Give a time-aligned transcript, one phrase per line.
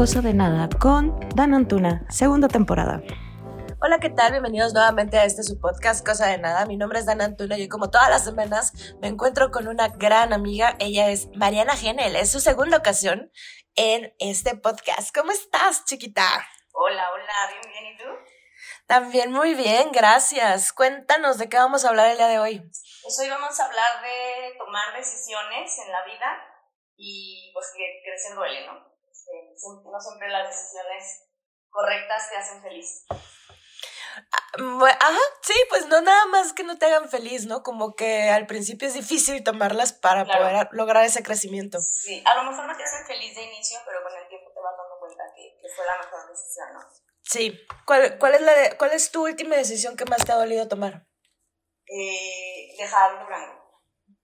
[0.00, 3.02] Cosa de Nada con Dan Antuna, segunda temporada.
[3.82, 4.32] Hola, ¿qué tal?
[4.32, 6.64] Bienvenidos nuevamente a este su podcast Cosa de Nada.
[6.64, 10.32] Mi nombre es Dan Antuna y como todas las semanas me encuentro con una gran
[10.32, 10.74] amiga.
[10.78, 12.16] Ella es Mariana Genel.
[12.16, 13.30] Es su segunda ocasión
[13.74, 15.14] en este podcast.
[15.14, 16.24] ¿Cómo estás, chiquita?
[16.72, 17.92] Hola, hola, bien, bien.
[17.92, 18.04] ¿Y tú?
[18.86, 20.72] También muy bien, gracias.
[20.72, 22.58] Cuéntanos de qué vamos a hablar el día de hoy.
[23.02, 26.42] Pues hoy vamos a hablar de tomar decisiones en la vida
[26.96, 28.89] y pues que crecer duele, ¿no?
[29.30, 31.28] Este, no siempre las decisiones
[31.68, 33.04] correctas te hacen feliz.
[33.08, 37.62] Ah, ajá, sí, pues no nada más que no te hagan feliz, ¿no?
[37.62, 41.80] Como que al principio es difícil tomarlas para poder lograr ese crecimiento.
[41.80, 44.60] Sí, a lo mejor no te hacen feliz de inicio, pero con el tiempo te
[44.60, 46.80] vas dando cuenta que, fue la mejor decisión, ¿no?
[47.22, 47.66] Sí.
[47.86, 51.06] ¿Cuál, cuál, es la ¿Cuál es tu última decisión que más te ha dolido tomar?
[51.86, 53.60] Eh, dejar Durango.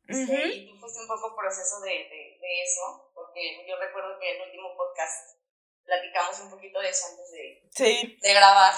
[0.09, 3.05] Sí, y fuiste un poco proceso de, de, de, eso,
[3.37, 5.37] porque yo recuerdo que en el último podcast
[5.85, 8.19] platicamos un poquito de eso antes de, sí.
[8.21, 8.73] de grabar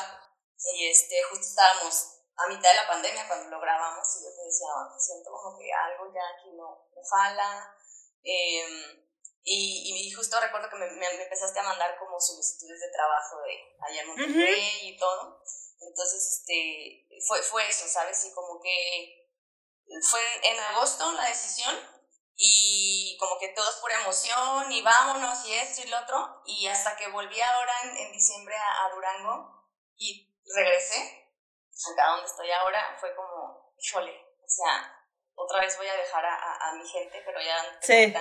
[0.74, 4.42] y este, justo estábamos a mitad de la pandemia cuando lo grabamos y yo te
[4.42, 7.76] decía, me siento como que algo ya aquí no, no jala.
[8.24, 9.06] Em,
[9.44, 13.76] y, y, justo recuerdo que me, me, empezaste a mandar como solicitudes de trabajo de
[13.80, 15.40] allá en Monterrey y todo.
[15.80, 18.24] Entonces, este, fue, fue eso, ¿sabes?
[18.26, 19.30] Y como que
[20.02, 21.97] fue en agosto la decisión
[22.40, 26.40] y como que todo es pura emoción y vámonos y esto y lo otro.
[26.46, 31.34] Y hasta que volví ahora en, en diciembre a, a Durango y regresé,
[31.92, 36.68] acá donde estoy ahora, fue como, híjole, o sea, otra vez voy a dejar a,
[36.68, 38.14] a, mi gente, pero ya sí.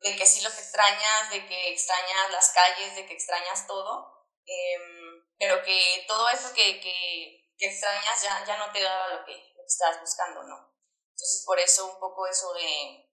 [0.00, 5.26] de que sí los extrañas, de que extrañas las calles, de que extrañas todo, em,
[5.38, 9.32] pero que todo eso que, que, que, extrañas ya, ya no te da lo que,
[9.54, 10.72] lo que estás buscando, ¿no?
[11.10, 13.06] Entonces, por eso un poco eso de,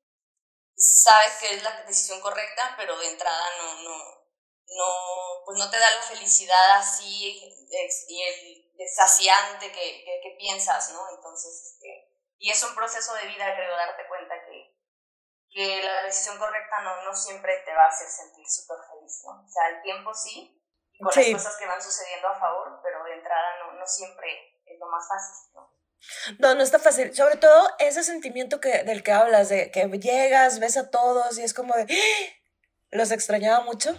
[0.75, 4.23] sabes que es la decisión correcta, pero de entrada no, no,
[4.75, 4.85] no,
[5.45, 7.39] pues no te da la felicidad así
[8.07, 11.07] y el desaciante que, que, piensas, ¿no?
[11.15, 14.75] Entonces, este, y es un proceso de vida, creo, darte cuenta que,
[15.49, 19.43] que la decisión correcta no, no siempre te va a hacer sentir súper feliz, ¿no?
[19.45, 20.59] O sea, el tiempo sí,
[20.99, 24.79] con las cosas que van sucediendo a favor, pero de entrada no, no siempre es
[24.79, 25.72] lo más fácil, ¿no?
[26.39, 27.13] No, no está fácil.
[27.15, 31.43] Sobre todo ese sentimiento que, del que hablas, de que llegas, ves a todos y
[31.43, 32.43] es como de, ¡Ah!
[32.91, 33.95] los extrañaba mucho.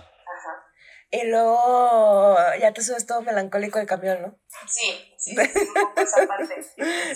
[1.11, 4.41] Y luego ya te subes todo melancólico el camión, ¿no?
[4.69, 5.37] Sí, sí,
[5.75, 6.61] poco esa parte.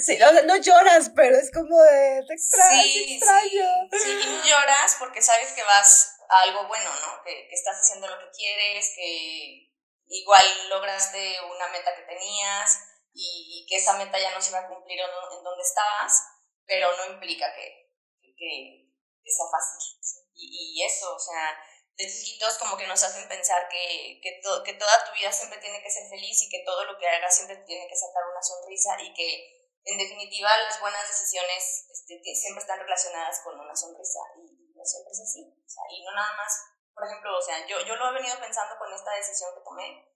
[0.00, 3.64] Sí, o sea, no lloras, pero es como de, te extraño, sí, extraño.
[3.90, 7.24] Sí, sí, y no lloras porque sabes que vas a algo bueno, ¿no?
[7.24, 9.72] Que, que, estás haciendo lo que quieres, que
[10.06, 12.78] igual lograste una meta que tenías
[13.20, 16.22] y, que esa meta ya no se iba a cumplir en, donde estabas,
[16.64, 17.90] pero no implica que,
[18.20, 18.92] que,
[19.22, 19.98] que sea fácil.
[20.34, 21.58] Y, y eso, o sea
[21.98, 25.82] de chiquitos como que nos hacen pensar que, que, que toda tu vida siempre tiene
[25.82, 28.94] que ser feliz y que todo lo que hagas siempre tiene que sacar una sonrisa
[29.02, 34.70] y que en definitiva las buenas decisiones este, siempre están relacionadas con una sonrisa y
[34.76, 35.42] no siempre es así.
[35.42, 36.54] O sea, y no nada más,
[36.94, 40.06] por ejemplo, o sea, yo, yo lo he venido pensando con esta decisión que tomé,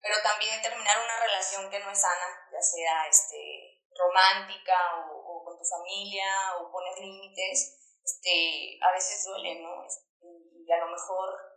[0.00, 5.44] pero también terminar una relación que no es sana, ya sea este, romántica o, o
[5.44, 9.84] con tu familia o poner límites, este, a veces duele, ¿no?
[10.22, 11.50] y a lo mejor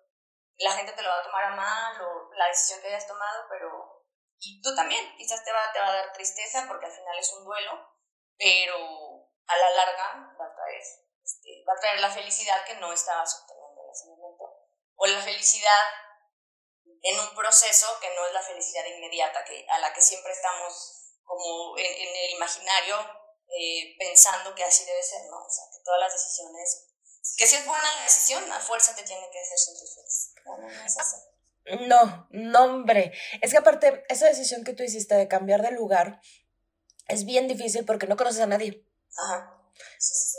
[0.57, 3.45] la gente te lo va a tomar a mal o la decisión que hayas tomado,
[3.49, 4.01] pero...
[4.39, 7.31] Y tú también, quizás te va, te va a dar tristeza porque al final es
[7.33, 7.71] un duelo,
[8.37, 8.75] pero
[9.47, 10.81] a la larga va a traer,
[11.23, 14.43] este, va a traer la felicidad que no estabas obteniendo en ese momento.
[14.95, 15.85] O la felicidad
[17.01, 21.11] en un proceso que no es la felicidad inmediata, que, a la que siempre estamos
[21.23, 22.95] como en, en el imaginario
[23.57, 25.37] eh, pensando que así debe ser, ¿no?
[25.37, 26.89] O sea, que todas las decisiones
[27.37, 30.33] que si es buena la decisión, a fuerza te tiene que hacer sentir feliz.
[31.87, 33.13] No, no, hombre.
[33.41, 36.21] Es que aparte, esa decisión que tú hiciste de cambiar de lugar
[37.07, 38.85] es bien difícil porque no conoces a nadie.
[39.17, 39.57] Ajá.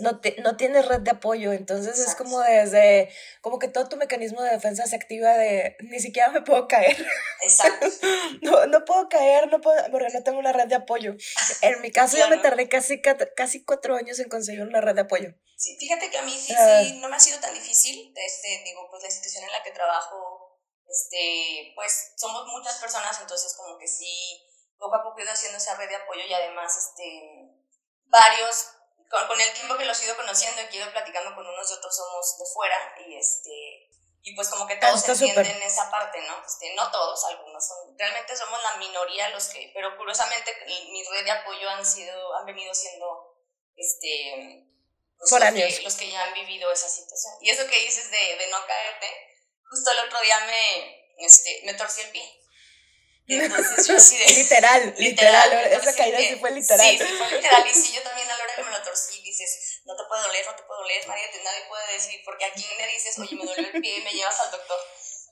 [0.00, 3.96] No, te, no tienes red de apoyo, entonces es como desde, como que todo tu
[3.96, 6.96] mecanismo de defensa se activa de, ni siquiera me puedo caer.
[7.42, 7.86] Exacto.
[8.42, 11.14] no, no puedo caer, no puedo, porque no tengo una red de apoyo.
[11.62, 15.02] En mi caso yo me tardé casi, casi cuatro años en conseguir una red de
[15.02, 15.34] apoyo.
[15.56, 16.82] Sí, fíjate que a mí sí, ah.
[16.82, 19.70] sí, no me ha sido tan difícil, este, digo, pues la institución en la que
[19.70, 24.44] trabajo, este, pues somos muchas personas, entonces como que sí,
[24.78, 27.54] poco a poco he ido haciendo esa red de apoyo y además, este,
[28.06, 28.73] varios
[29.10, 31.74] con, el tiempo que los he ido conociendo y he ido platicando con unos y
[31.74, 33.90] otros somos de fuera y este
[34.26, 36.42] y pues como que todos entienden esa parte, ¿no?
[36.46, 41.24] Este, no todos, algunos son, realmente somos la minoría los que, pero curiosamente mi red
[41.24, 43.36] de apoyo han sido, han venido siendo,
[43.76, 44.64] este,
[45.18, 47.34] los, que, los que ya han vivido esa situación.
[47.42, 49.06] Y eso que dices de, de no caerte,
[49.68, 52.40] justo el otro día me, este, me torcí el pie.
[53.26, 54.24] Entonces yo así de...
[54.42, 56.86] literal, literal, esa caída sí fue literal.
[56.86, 57.66] Sí, sí fue literal.
[57.68, 58.53] Y sí, yo también a la hora
[59.22, 62.66] dices, no te puede doler, no te puede doler, María, nadie puede decir, porque aquí
[62.78, 64.80] me dices, oye, me dolió el pie me llevas al doctor.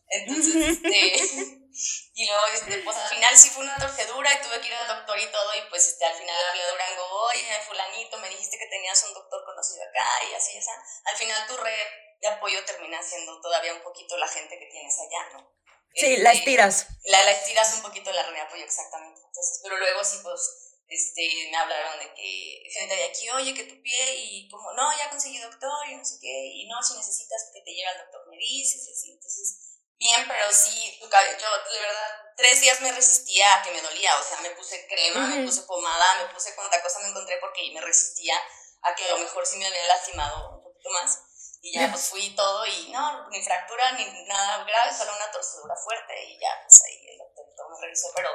[0.08, 0.88] Entonces, este,
[2.14, 4.88] y luego, este, pues al final sí fue una torcedura y tuve que ir al
[4.88, 8.66] doctor y todo, y pues este, al final había Durango, oye, fulanito, me dijiste que
[8.66, 10.72] tenías un doctor conocido acá y así, esa.
[11.04, 11.86] Al final tu red
[12.20, 15.62] de apoyo termina siendo todavía un poquito la gente que tienes allá, ¿no?
[15.94, 16.86] Sí, la este, estiras.
[17.04, 19.20] La, la estiras un poquito la red de apoyo, exactamente.
[19.24, 23.64] Entonces, pero luego sí, pues, este, me hablaron de que gente de aquí, oye, que
[23.64, 26.94] tu pie, y como, no, ya conseguí doctor, y no sé qué, y no, si
[26.94, 29.12] necesitas que te lleve al doctor, me dices, y así.
[29.12, 33.72] Entonces, bien, pero sí, tu cabello, yo de verdad, tres días me resistía a que
[33.72, 37.08] me dolía, o sea, me puse crema, me puse pomada, me puse cuánta cosa me
[37.08, 38.36] encontré porque me resistía
[38.82, 41.18] a que a lo mejor sí me había lastimado un poquito más.
[41.64, 45.76] Y ya pues fui todo y no, ni fractura ni nada grave, solo una torcedura
[45.76, 48.30] fuerte y ya, pues ahí el doctor me revisó, pero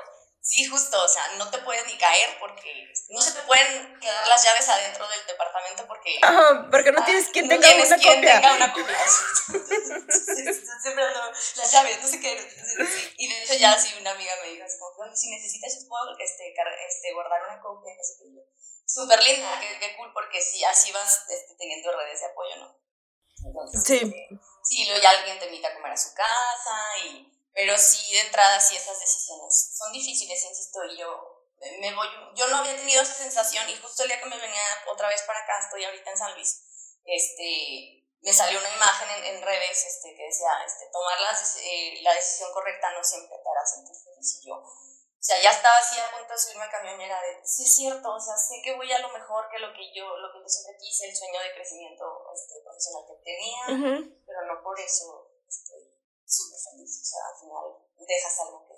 [0.47, 2.71] Sí, justo, o sea, no te puedes ni caer porque
[3.09, 6.17] no se te pueden quedar las llaves adentro del departamento porque...
[6.21, 8.97] Ajá, porque no tienes quien tenga no una quien tenga una copia.
[10.81, 11.03] Siempre
[11.57, 12.31] las llaves, no sé qué.
[13.17, 14.63] Y de hecho ya sí una amiga me dijo
[14.95, 16.53] como, si necesitas puedo este,
[16.87, 18.29] este, guardar una copia, no sé qué.
[18.85, 22.79] Súper linda, qué, cool, porque sí, así vas este, teniendo redes de apoyo, ¿no?
[23.45, 23.95] Entonces, sí.
[23.95, 24.29] Este,
[24.63, 28.19] sí, luego ya alguien te invita a comer a su casa y pero sí, de
[28.19, 31.09] entrada, sí, esas decisiones son difíciles, insisto, y yo
[31.79, 34.61] me voy, yo no había tenido esa sensación y justo el día que me venía
[34.85, 39.35] otra vez para acá, estoy ahorita en San Luis, este, me salió una imagen en,
[39.35, 43.49] en redes este, que decía, este, tomar la, eh, la decisión correcta no siempre te
[43.49, 46.69] hará sentir feliz y yo, o sea, ya estaba así a punto de subirme a
[46.69, 49.49] camión y era de, sí es cierto, o sea, sé que voy a lo mejor
[49.49, 52.05] que lo que yo, lo que yo siempre quise, el sueño de crecimiento
[52.35, 53.65] este, profesional que tenía,
[54.27, 55.16] pero no por eso
[56.27, 56.91] súper feliz.
[57.01, 57.65] O sea, al final
[58.05, 58.75] dejas algo que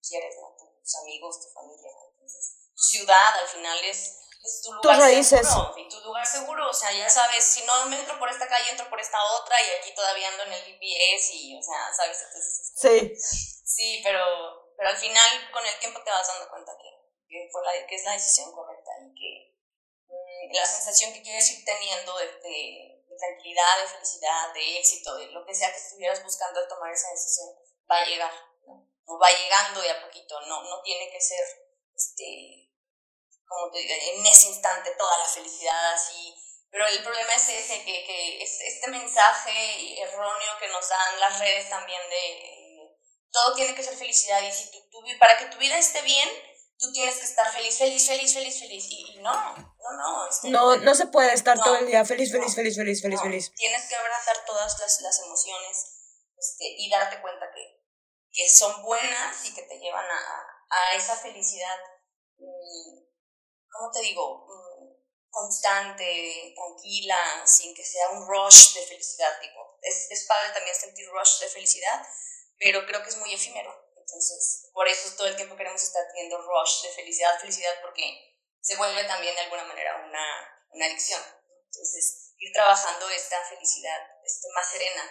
[0.00, 0.56] quieres, ¿no?
[0.56, 1.90] Tus amigos, tu familia.
[2.14, 5.74] Entonces, tu ciudad al final es, es tu lugar seguro.
[5.76, 8.70] Y tu lugar seguro, o sea, ya sabes, si no me entro por esta calle,
[8.70, 12.18] entro por esta otra y aquí todavía ando en el GPS y, o sea, ¿sabes?
[12.22, 13.44] Entonces, sí.
[13.64, 16.90] Sí, pero, pero al final con el tiempo te vas dando cuenta que,
[17.26, 19.56] que, fue la, que es la decisión correcta y que
[20.06, 25.26] mm, la sensación que quieres ir teniendo de, de tranquilidad, de felicidad, de éxito, de
[25.26, 27.48] lo que sea que estuvieras buscando al tomar esa decisión,
[27.90, 28.32] va a llegar,
[28.66, 29.18] ¿no?
[29.18, 31.44] va llegando de a poquito, no, no tiene que ser,
[31.94, 32.70] este,
[33.46, 33.80] como te
[34.14, 36.34] en ese instante toda la felicidad así,
[36.70, 41.38] pero el problema es ese, que, que es este mensaje erróneo que nos dan las
[41.38, 42.98] redes también de eh,
[43.30, 44.70] todo tiene que ser felicidad y si
[45.18, 46.28] para que tu vida esté bien,
[46.78, 48.86] tú tienes que estar feliz, feliz, feliz, feliz, feliz.
[48.88, 50.28] Y, no, no, no.
[50.28, 53.52] Este, no, no se puede estar todo el día feliz, feliz, feliz, feliz, feliz, feliz.
[53.54, 55.76] Tienes que abrazar todas las, las emociones
[56.36, 57.80] este, y darte cuenta que,
[58.32, 61.78] que, son buenas y que te llevan a, a esa felicidad,
[62.38, 63.04] mm,
[63.70, 64.46] ¿cómo te digo?
[64.46, 64.94] Mm,
[65.30, 69.30] constante, tranquila, sin que sea un rush de felicidad.
[69.40, 72.06] Digo, es, es padre también sentir rush de felicidad,
[72.58, 76.36] pero creo que es muy efímero entonces, por eso todo el tiempo queremos estar teniendo
[76.38, 81.20] rush de felicidad, felicidad, porque se vuelve también de alguna manera una, una adicción.
[81.66, 85.02] Entonces, ir trabajando esta felicidad este, más serena,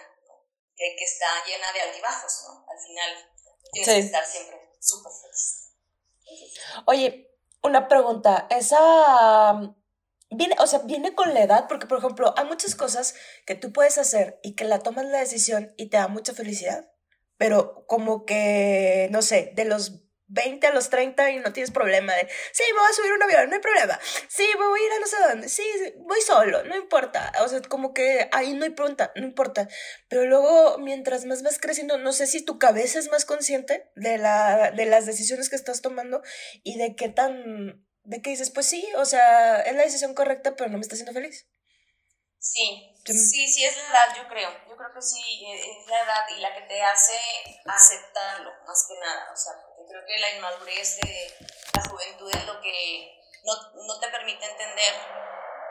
[0.76, 2.66] que, que, está llena de altibajos, ¿no?
[2.68, 3.32] Al final,
[3.72, 5.72] tienes que estar siempre súper feliz.
[6.86, 9.74] Oye, una pregunta, esa
[10.30, 13.72] viene, o sea, viene con la edad, porque por ejemplo, hay muchas cosas que tú
[13.72, 16.93] puedes hacer y que la tomas la decisión y te da mucha felicidad
[17.36, 22.14] pero como que, no sé, de los 20 a los 30 y no tienes problema
[22.14, 23.98] de, sí, me voy a subir un avión, no hay problema,
[24.28, 25.64] sí, voy a ir a no sé dónde, sí,
[25.98, 29.68] voy solo, no importa, o sea, como que ahí no hay pregunta, no importa,
[30.08, 34.18] pero luego mientras más vas creciendo, no sé si tu cabeza es más consciente de,
[34.18, 36.22] la, de las decisiones que estás tomando
[36.62, 40.56] y de qué tan, de qué dices, pues sí, o sea, es la decisión correcta,
[40.56, 41.46] pero no me está haciendo feliz.
[42.38, 44.50] Sí, sí, sí es la edad, yo creo.
[44.68, 47.18] Yo creo que sí, e, es la edad y la que te hace
[47.66, 49.30] aceptarlo, más que nada.
[49.32, 51.34] O sea, porque creo que la inmadurez de
[51.74, 53.52] la juventud es lo que no,
[53.86, 54.94] no te permite entender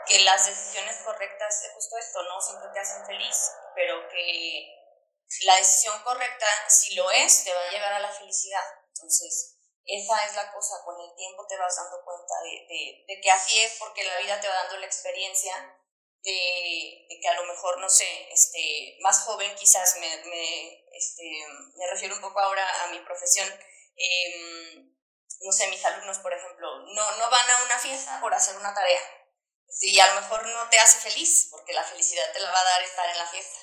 [0.06, 2.40] que las decisiones correctas es justo esto, ¿no?
[2.40, 4.84] Siempre te hacen feliz, pero que
[5.44, 8.64] la decisión correcta, si lo es, te va a llegar a la felicidad.
[8.88, 13.20] Entonces, esa es la cosa, con el tiempo te vas dando cuenta de, de, de
[13.20, 15.52] que así es porque la vida te va dando la experiencia
[16.24, 21.86] de, que a lo mejor, no sé, este, más joven quizás me, me, este, me
[21.90, 23.48] refiero un poco ahora a mi profesión,
[23.96, 24.90] em,
[25.40, 28.74] no sé, mis alumnos, por ejemplo, no, no van a una fiesta por hacer una
[28.74, 29.00] tarea.
[29.80, 32.64] Y a lo mejor no te hace feliz, porque la felicidad te la va a
[32.64, 33.58] dar estar en la fiesta.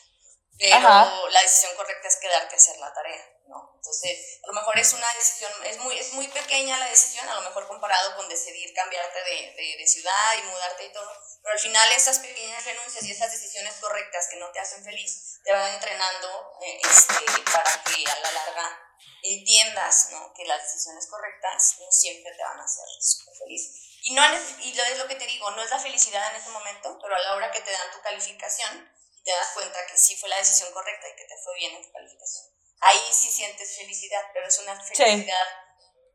[0.59, 3.73] pero la decisión correcta es quedarte a hacer la tarea, ¿no?
[3.75, 7.35] Entonces, a lo mejor es una decisión, es muy, es muy pequeña la decisión, a
[7.35, 11.11] lo mejor comparado con decidir cambiarte de, de, ciudad y mudarte y todo,
[11.43, 15.39] pero al final esas pequeñas renuncias y esas decisiones correctas que no te hacen feliz,
[15.43, 18.79] te van entrenando eh, este, para que a la larga
[19.23, 20.33] entiendas ¿no?
[20.33, 23.91] que las decisiones correctas no siempre te van a hacer súper feliz.
[24.03, 24.23] Y, no,
[24.61, 27.19] y es lo que te digo, no es la felicidad en ese momento, pero a
[27.19, 28.89] la hora que te dan tu calificación,
[29.23, 31.83] te das cuenta que sí fue la decisión correcta y que te fue bien en
[31.83, 32.45] tu calificación.
[32.81, 35.47] Ahí sí sientes felicidad, pero es una felicidad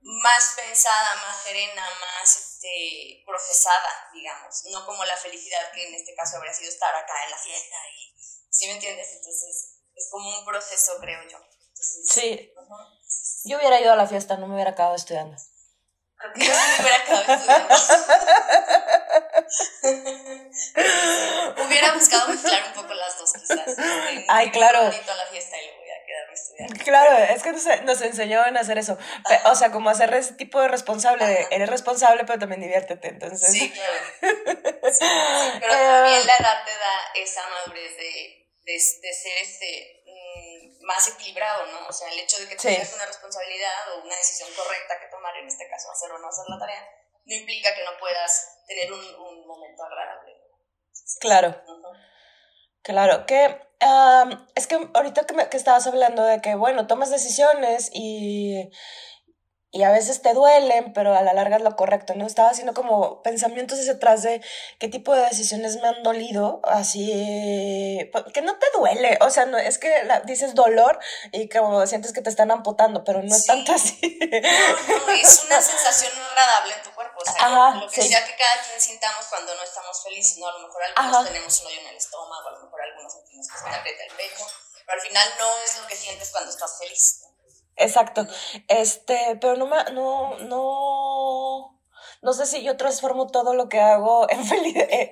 [0.02, 6.14] más pensada, más serena, más este, procesada, digamos, no como la felicidad que en este
[6.14, 8.14] caso habría sido estar acá en la fiesta y,
[8.50, 9.08] ¿sí me entiendes?
[9.16, 11.38] Entonces, es como un proceso, creo yo.
[11.74, 12.52] sí.
[13.44, 15.36] Yo hubiera ido a la fiesta, no me hubiera acabado estudiando.
[16.18, 17.74] Creo que yo sí me hubiera acabado estudiando.
[21.66, 23.76] hubiera buscado mezclar un poco las dos, quizás.
[24.28, 24.82] Ay, claro.
[24.82, 25.75] la fiesta y luego.
[26.84, 28.98] Claro, es que nos, nos enseñaron a hacer eso.
[29.44, 31.26] O sea, como hacer ese tipo de responsable.
[31.26, 33.08] De, eres responsable, pero también diviértete.
[33.08, 33.52] Entonces.
[33.52, 33.94] Sí, claro.
[34.92, 35.04] Sí,
[35.60, 39.96] pero también la edad te da esa madurez de, de, de ser este
[40.86, 41.88] más equilibrado, ¿no?
[41.88, 45.36] O sea, el hecho de que tengas una responsabilidad o una decisión correcta que tomar,
[45.36, 46.88] en este caso hacer o no hacer la tarea,
[47.24, 50.32] no implica que no puedas tener un, un momento agradable.
[51.20, 51.48] Claro.
[52.86, 53.58] Claro, que
[54.54, 58.70] es que ahorita que, me, que estabas hablando de que, bueno, tomas decisiones y
[59.72, 62.26] y a veces te duelen, pero a la larga es lo correcto, ¿no?
[62.26, 64.40] Estaba haciendo como pensamientos hacia atrás de
[64.78, 69.44] qué tipo de decisiones me han dolido, así, pues, que no te duele, o sea,
[69.46, 69.92] no, es que
[70.24, 70.98] dices dolor
[71.32, 73.98] y como sientes que te están amputando, pero no es tanto así.
[74.00, 78.36] No, es una sensación no agradable en tu cuerpo, o sea, lo que sea que
[78.36, 80.48] cada quien sintamos cuando no estamos felices, ¿no?
[80.48, 83.48] A lo mejor algunos tenemos un hoyo en el estómago, a lo mejor algunos sentimos
[83.48, 84.46] que se te aprieta el pecho,
[84.86, 87.24] pero al final no es lo que sientes cuando estás feliz,
[87.76, 88.26] Exacto.
[88.68, 91.78] Este, pero no me, no, no,
[92.22, 94.40] no sé si yo transformo todo lo que hago en,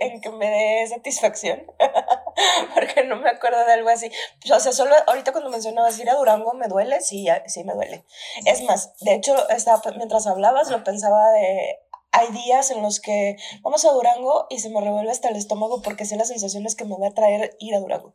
[0.01, 1.65] en que me dé satisfacción,
[2.75, 4.11] porque no me acuerdo de algo así.
[4.53, 7.01] O sea, solo ahorita cuando mencionabas ir a Durango, ¿me duele?
[7.01, 8.05] Sí, sí me duele.
[8.47, 11.79] Es más, de hecho, estaba, mientras hablabas lo pensaba de,
[12.15, 15.83] hay días en los que vamos a Durango y se me revuelve hasta el estómago
[15.83, 18.15] porque sé las sensaciones que me va a traer ir a Durango.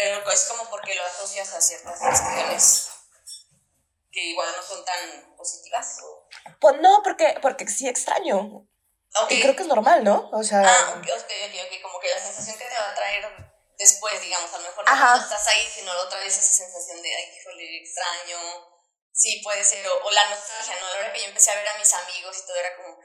[0.00, 2.88] Pero es como porque lo asocias a ciertas decisiones
[4.10, 5.98] que igual no son tan positivas.
[6.58, 8.66] Pues no, porque, porque sí extraño.
[9.28, 10.30] Y creo que es normal, ¿no?
[10.32, 10.62] O sea...
[10.64, 11.32] Ah, ok, ok,
[11.66, 13.26] ok, como que la sensación que te va a traer
[13.76, 17.34] después, digamos, a lo mejor no estás ahí, sino lo traes esa sensación de, ay,
[17.36, 18.38] híjole, extraño.
[19.12, 20.86] Sí, puede ser, o, la nostalgia, ¿no?
[20.86, 22.98] A la hora que yo empecé a ver a mis amigos y todo era como...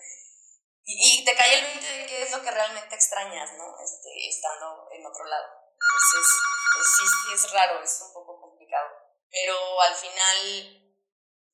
[0.85, 3.65] Y, y te cae el 20 de qué es lo que realmente extrañas, ¿no?
[3.83, 5.65] Este, estando en otro lado.
[5.75, 8.89] Entonces, pues sí, sí es raro, es un poco complicado.
[9.29, 10.95] Pero al final,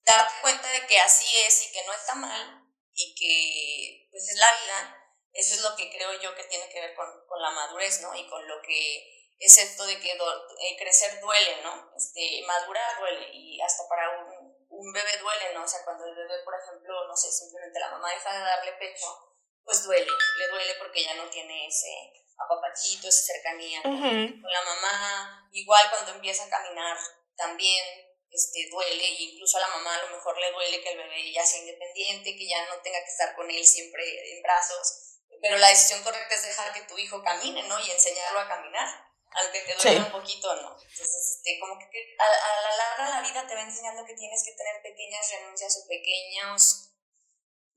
[0.05, 2.61] darte cuenta de que así es y que no está mal
[2.93, 5.01] y que pues es la vida,
[5.33, 8.13] eso es lo que creo yo que tiene que ver con, con la madurez, ¿no?
[8.15, 11.91] Y con lo que es esto de que eh, crecer duele, ¿no?
[11.95, 15.63] Este, madurar duele y hasta para un, un bebé duele, ¿no?
[15.63, 18.73] O sea, cuando el bebé, por ejemplo, no sé, simplemente la mamá deja de darle
[18.73, 19.30] pecho,
[19.63, 25.49] pues duele, le duele porque ya no tiene ese apapachito, esa cercanía con la mamá.
[25.51, 26.97] Igual cuando empieza a caminar
[27.35, 27.85] también
[28.31, 31.31] este, duele, e incluso a la mamá a lo mejor le duele que el bebé
[31.31, 34.03] ya sea independiente, que ya no tenga que estar con él siempre
[34.33, 35.19] en brazos.
[35.41, 37.79] Pero la decisión correcta es dejar que tu hijo camine, ¿no?
[37.79, 38.87] Y enseñarlo a caminar,
[39.31, 40.77] aunque te duele un poquito, ¿no?
[40.79, 44.43] Entonces, este, como que a, a la larga la vida te va enseñando que tienes
[44.45, 46.90] que tener pequeñas renuncias o pequeños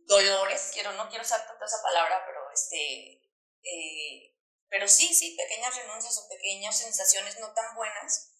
[0.06, 3.22] dolores, quiero, no quiero usar tanto esa palabra, pero este,
[3.62, 4.34] eh,
[4.68, 8.32] pero sí, sí, pequeñas renuncias o pequeñas sensaciones no tan buenas,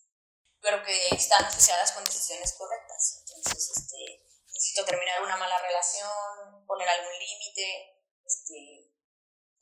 [0.60, 3.18] pero que están asociadas con decisiones correctas.
[3.20, 8.90] Entonces, este, necesito terminar una mala relación, poner algún límite, este,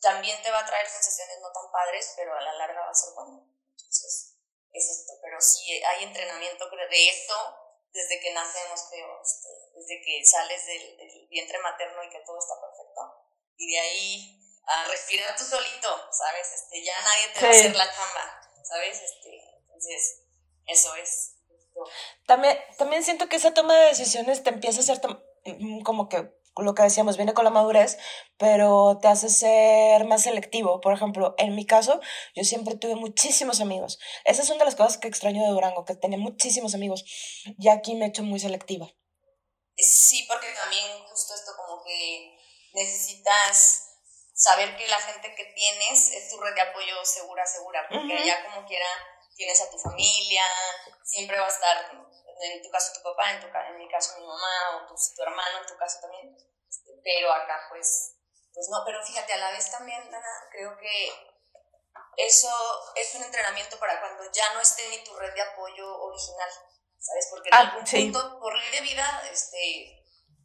[0.00, 2.94] también te va a traer sensaciones no tan padres, pero a la larga va a
[2.94, 3.46] ser bueno.
[3.70, 4.36] Entonces,
[4.72, 5.12] es esto.
[5.22, 7.61] Pero sí hay entrenamiento de esto
[7.92, 12.38] desde que nacemos, creo, este, desde que sales del, del vientre materno y que todo
[12.38, 13.00] está perfecto.
[13.56, 16.52] Y de ahí a respirar tú solito, ¿sabes?
[16.54, 19.00] Este, ya nadie te va a hacer la chamba, ¿sabes?
[19.02, 20.22] Este, entonces,
[20.66, 21.34] eso es.
[22.26, 25.00] También, también siento que esa toma de decisiones te empieza a ser
[25.84, 27.98] como que lo que decíamos, viene con la madurez,
[28.36, 30.80] pero te hace ser más selectivo.
[30.80, 32.00] Por ejemplo, en mi caso,
[32.34, 33.98] yo siempre tuve muchísimos amigos.
[34.24, 37.04] Esa es una de las cosas que extraño de Durango, que tenía muchísimos amigos.
[37.58, 38.88] Y aquí me he hecho muy selectiva.
[39.76, 42.36] Sí, porque también justo esto como que
[42.74, 43.88] necesitas
[44.34, 48.44] saber que la gente que tienes es tu red de apoyo segura, segura, porque ya
[48.44, 48.86] como quiera
[49.36, 50.44] tienes a tu familia,
[51.04, 51.90] siempre va a estar,
[52.40, 55.22] en tu caso tu papá, en, tu, en mi caso mi mamá, o tu, tu
[55.22, 56.36] hermano, en tu caso también,
[56.68, 58.16] este, pero acá pues,
[58.52, 60.02] pues no, pero fíjate, a la vez también,
[60.50, 61.12] creo que
[62.16, 62.50] eso
[62.94, 66.50] es un entrenamiento para cuando ya no esté ni tu red de apoyo original,
[66.98, 67.28] ¿sabes?
[67.30, 70.02] Porque en ah, algún punto, por ley de vida, este,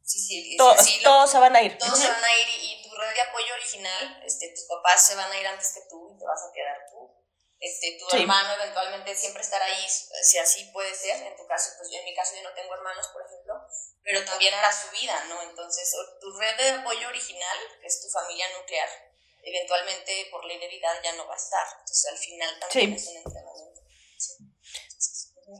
[0.07, 0.57] Sí, sí,
[1.03, 1.77] todos, se van a ir.
[1.77, 5.15] Todos se van a ir y, tu red de apoyo original, este, tus papás se
[5.15, 7.11] van a ir antes que tú y te vas a quedar tú.
[7.59, 11.21] Este, tu hermano eventualmente siempre estará ahí, si así puede ser.
[11.25, 13.55] En tu caso, pues en mi caso yo no tengo hermanos, por ejemplo,
[14.03, 15.41] pero también hará su vida, ¿no?
[15.41, 18.89] Entonces, tu red de apoyo original, que es tu familia nuclear,
[19.41, 21.65] eventualmente por ley de vida ya no va a estar.
[21.79, 23.81] Entonces, al final también es un entrenamiento.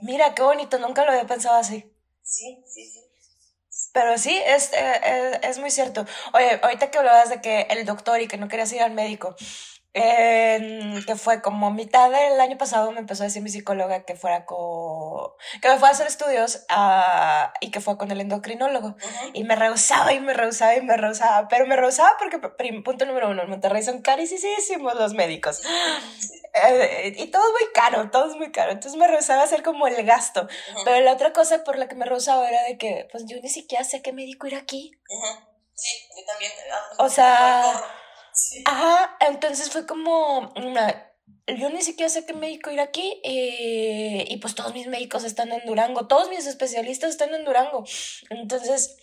[0.01, 1.93] Mira, qué bonito, nunca lo había pensado así.
[2.21, 3.03] Sí, sí, sí.
[3.93, 6.05] Pero sí, es, eh, es, muy cierto.
[6.33, 9.35] Oye, ahorita que hablabas de que el doctor y que no querías ir al médico,
[9.93, 14.45] que fue como mitad del año pasado me empezó a decir mi psicóloga que fuera
[14.45, 18.95] con que me fue a hacer estudios uh, y que fue con el endocrinólogo.
[19.33, 22.39] Y me rehusaba y me rehusaba y me rehusaba pero me rehusaba porque
[22.83, 25.61] punto número uno en Monterrey son carísimos los médicos.
[26.59, 28.71] Eh, y todo es muy caro todo es muy caro.
[28.71, 30.47] Entonces me rehusaba hacer como el gasto.
[30.85, 33.49] Pero la otra cosa por la que me rehusaba era de que pues yo ni
[33.49, 34.91] siquiera sé qué médico ir aquí.
[35.75, 36.51] Sí yo también
[36.97, 37.63] o sea
[38.65, 41.11] Ajá, entonces fue como una,
[41.47, 45.51] yo ni siquiera sé qué médico ir aquí eh, y pues todos mis médicos están
[45.51, 47.83] en Durango, todos mis especialistas están en Durango.
[48.29, 48.97] Entonces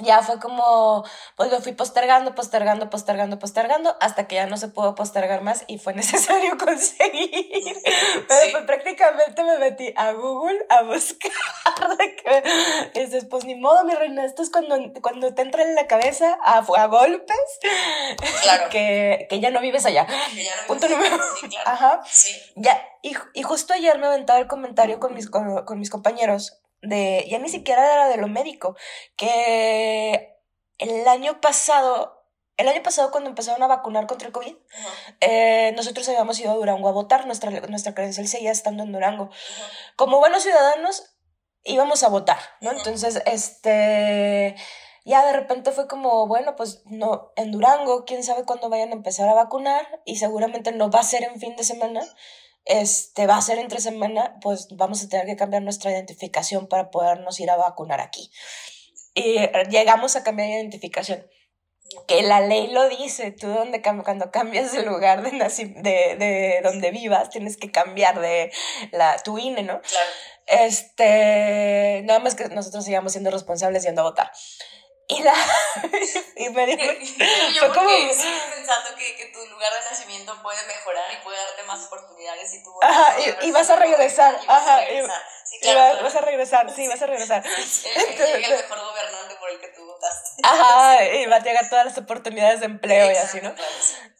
[0.00, 1.04] ya fue como,
[1.36, 5.64] pues lo fui postergando, postergando, postergando, postergando, hasta que ya no se pudo postergar más
[5.68, 7.76] y fue necesario conseguir.
[8.26, 11.32] Pero pues prácticamente me metí a Google a buscar
[11.98, 12.42] de que,
[12.94, 15.86] y dices, pues ni modo, mi reina, esto es cuando, cuando te entra en la
[15.86, 17.36] cabeza a, a golpes,
[18.42, 18.68] claro.
[18.70, 20.08] que, que ya no vives allá.
[20.66, 21.16] Punto número.
[21.66, 22.00] Ajá.
[22.04, 22.34] Sí.
[22.56, 26.63] Ya, y, y justo ayer me aventaba el comentario con mis, con, con mis compañeros
[26.84, 28.76] de, ya ni siquiera era de lo médico,
[29.16, 30.38] que
[30.78, 34.56] el año pasado, el año pasado cuando empezaron a vacunar contra el COVID,
[35.20, 39.30] eh, nosotros habíamos ido a Durango a votar, nuestra, nuestra credencial seguía estando en Durango.
[39.96, 41.16] Como buenos ciudadanos,
[41.62, 42.72] íbamos a votar, ¿no?
[42.72, 44.56] Entonces, este
[45.04, 48.94] ya de repente fue como, bueno, pues no, en Durango, quién sabe cuándo vayan a
[48.94, 52.00] empezar a vacunar y seguramente no va a ser en fin de semana
[52.64, 56.90] este, va a ser entre semana, pues vamos a tener que cambiar nuestra identificación para
[56.90, 58.30] podernos ir a vacunar aquí.
[59.14, 59.38] Y
[59.70, 61.26] llegamos a cambiar de identificación.
[62.08, 66.90] Que la ley lo dice, tú donde, cuando cambias de lugar de, de, de donde
[66.90, 68.50] vivas, tienes que cambiar de
[68.90, 69.80] la, tu INE, ¿no?
[69.80, 70.10] Claro.
[70.46, 74.32] Este, nada más que nosotros sigamos siendo responsables yendo a votar.
[75.16, 75.34] Y, la,
[76.36, 76.82] y me dijo,
[77.54, 77.88] yo fue como...
[77.88, 82.62] pensando que, que, tu lugar de nacimiento puede mejorar y puede darte más oportunidades y
[82.62, 82.70] tú...
[82.82, 84.80] Ajá, y, vas a regresar, ajá,
[85.44, 87.44] sí, claro, vas, a regresar, sí, vas a regresar.
[87.46, 90.42] el mejor gobernante por el que tú votaste.
[90.42, 93.54] Ajá, y va a llegar todas las oportunidades de empleo y así, ¿no?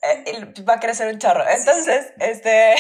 [0.02, 0.24] Eh,
[0.56, 1.46] y va a crecer un chorro.
[1.48, 2.76] Entonces, este...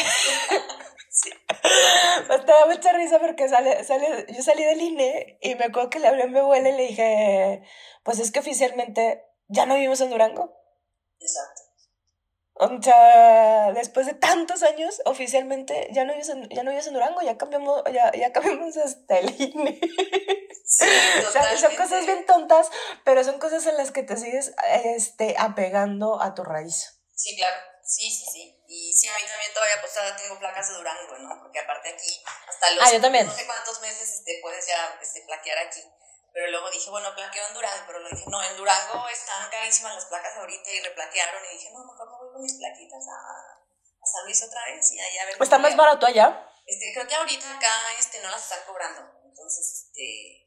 [1.14, 1.30] Sí.
[2.28, 6.00] Me da mucha risa porque sale, sale, yo salí del INE y me acuerdo que
[6.00, 7.62] le hablé a mi abuela y le dije,
[8.02, 10.58] pues es que oficialmente ya no vivimos en Durango.
[11.20, 11.62] Exacto.
[12.56, 16.94] O sea, después de tantos años, oficialmente ya no vives en, ya no vives en
[16.94, 19.80] Durango, ya cambiamos, ya, ya cambiamos hasta el INE.
[20.66, 20.86] Sí,
[21.28, 22.70] o sea, son cosas bien tontas,
[23.04, 27.00] pero son cosas en las que te sigues este, apegando a tu raíz.
[27.14, 27.56] Sí, claro.
[27.84, 28.53] Sí, sí, sí.
[28.94, 31.42] Sí, a mí también todavía pues todavía tengo placas de Durango, ¿no?
[31.42, 35.58] Porque aparte aquí, hasta los ah, no sé cuántos meses este, puedes ya este, plaquear
[35.58, 35.82] aquí.
[36.32, 39.94] Pero luego dije, bueno, plaqueo en Durango, pero luego dije, no, en Durango están carísimas
[39.94, 41.44] las placas ahorita y replaquearon.
[41.44, 44.92] Y dije, no, mejor me voy con mis plaquitas a, a San Luis otra vez
[44.92, 45.36] y ahí a ver.
[45.40, 46.50] ¿Está más barato allá?
[46.66, 49.02] Este, creo que ahorita acá este, no las están cobrando.
[49.24, 50.44] Entonces, este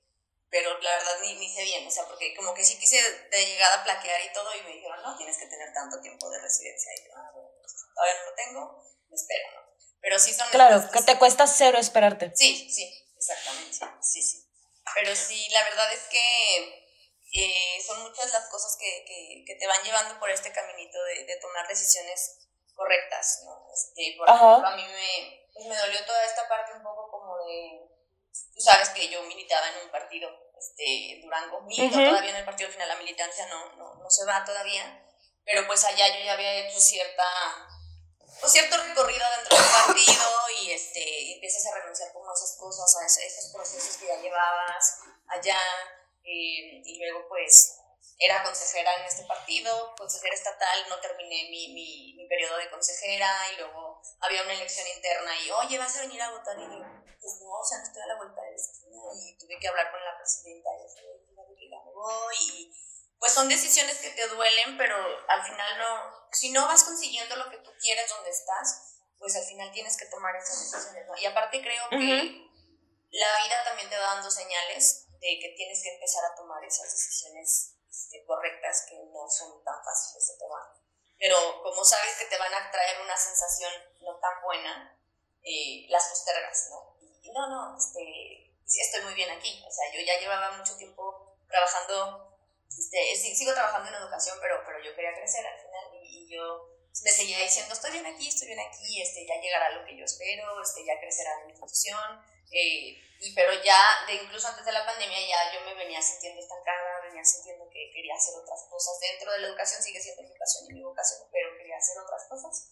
[0.49, 2.97] pero la verdad ni, ni sé bien, o sea, porque como que sí quise
[3.29, 6.39] de llegada plaquear y todo y me dijeron, no, tienes que tener tanto tiempo de
[6.39, 6.91] residencia.
[6.93, 7.46] Y yo, ah, bueno, pues,
[7.93, 9.67] todavía no lo tengo, me espero, ¿no?
[10.01, 10.47] Pero sí son...
[10.49, 12.32] Claro, que te cuesta cero esperarte.
[12.36, 14.47] Sí, sí, exactamente, sí, sí.
[14.95, 16.88] Pero sí, la verdad es que
[17.34, 21.25] eh, son muchas las cosas que, que, que, te van llevando por este caminito de,
[21.25, 23.67] de tomar decisiones correctas, ¿no?
[23.73, 27.38] Este, por ejemplo, a mí me, pues me dolió toda esta parte un poco como
[27.45, 27.88] de
[28.53, 32.69] tú sabes que yo militaba en un partido, este, Durango, milito todavía en el partido
[32.69, 35.07] final, la militancia no, no, no se va todavía,
[35.47, 37.23] pero pues allá yo ya había hecho cierta
[38.39, 40.25] pues, cierto recorrido dentro del partido
[40.62, 44.99] y este, empiezas a renunciar como a esas cosas, a esos procesos que ya llevabas
[45.27, 45.57] allá,
[46.23, 47.79] eh, y luego pues
[48.19, 53.31] era consejera en este partido, consejera estatal, no terminé mi, mi, mi, periodo de consejera
[53.53, 56.57] y luego había una elección interna y, oye, ¿vas a venir a votar?
[56.60, 56.83] Y yo,
[57.21, 59.67] pues no, o sea, no estoy a la vuelta de la esquina y tuve que
[59.67, 61.17] hablar con la presidenta y yo,
[61.69, 62.73] me voy y
[63.19, 64.95] pues son decisiones que te duelen, pero
[65.27, 69.43] al final no, si no vas consiguiendo lo que tú quieres donde estás, pues al
[69.43, 71.17] final tienes que tomar esas decisiones, ¿no?
[71.17, 72.47] Y aparte creo que
[73.12, 76.91] la vida también te va dando señales de que tienes que empezar a tomar esas
[76.91, 80.63] decisiones este, correctas que no son tan fáciles de tomar.
[81.17, 84.95] Pero como sabes que te van a traer una sensación no tan buena,
[85.43, 86.95] eh, las postergas, ¿no?
[87.23, 89.63] Y no, no, este, estoy muy bien aquí.
[89.67, 92.37] O sea, yo ya llevaba mucho tiempo trabajando,
[92.69, 96.69] este, sigo trabajando en educación, pero, pero yo quería crecer al final y, yo
[97.03, 100.03] me seguía diciendo, estoy bien aquí, estoy bien aquí, este, ya llegará lo que yo
[100.03, 102.21] espero, este, ya crecerá mi institución.
[102.51, 106.41] Eh, y, pero ya, de incluso antes de la pandemia, ya yo me venía sintiendo
[106.41, 108.99] estancada, venía sintiendo que quería hacer otras cosas.
[108.99, 112.71] Dentro de la educación sigue siendo pasión y mi vocación, pero quería hacer otras cosas.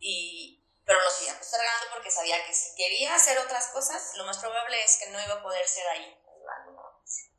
[0.00, 4.38] Y, pero lo seguía postergando porque sabía que si quería hacer otras cosas, lo más
[4.38, 6.16] probable es que no iba a poder ser ahí.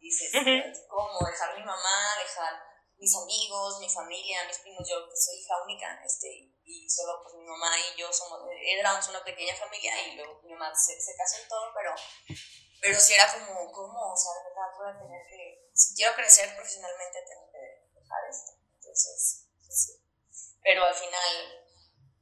[0.07, 1.19] Dices, ¿cómo?
[1.19, 2.63] Dejar mi mamá, dejar
[2.97, 7.35] mis amigos, mi familia, mis primos, yo que soy hija única, este, y solo pues
[7.35, 11.15] mi mamá y yo somos, éramos una pequeña familia y luego mi mamá se, se
[11.15, 11.93] casó en todo, pero,
[12.81, 14.13] pero sí era como, ¿cómo?
[14.13, 18.29] O sea, de verdad voy a tener que, si quiero crecer profesionalmente tengo que dejar
[18.29, 18.51] esto.
[18.79, 19.93] Entonces, pues sí.
[20.63, 21.67] Pero al final,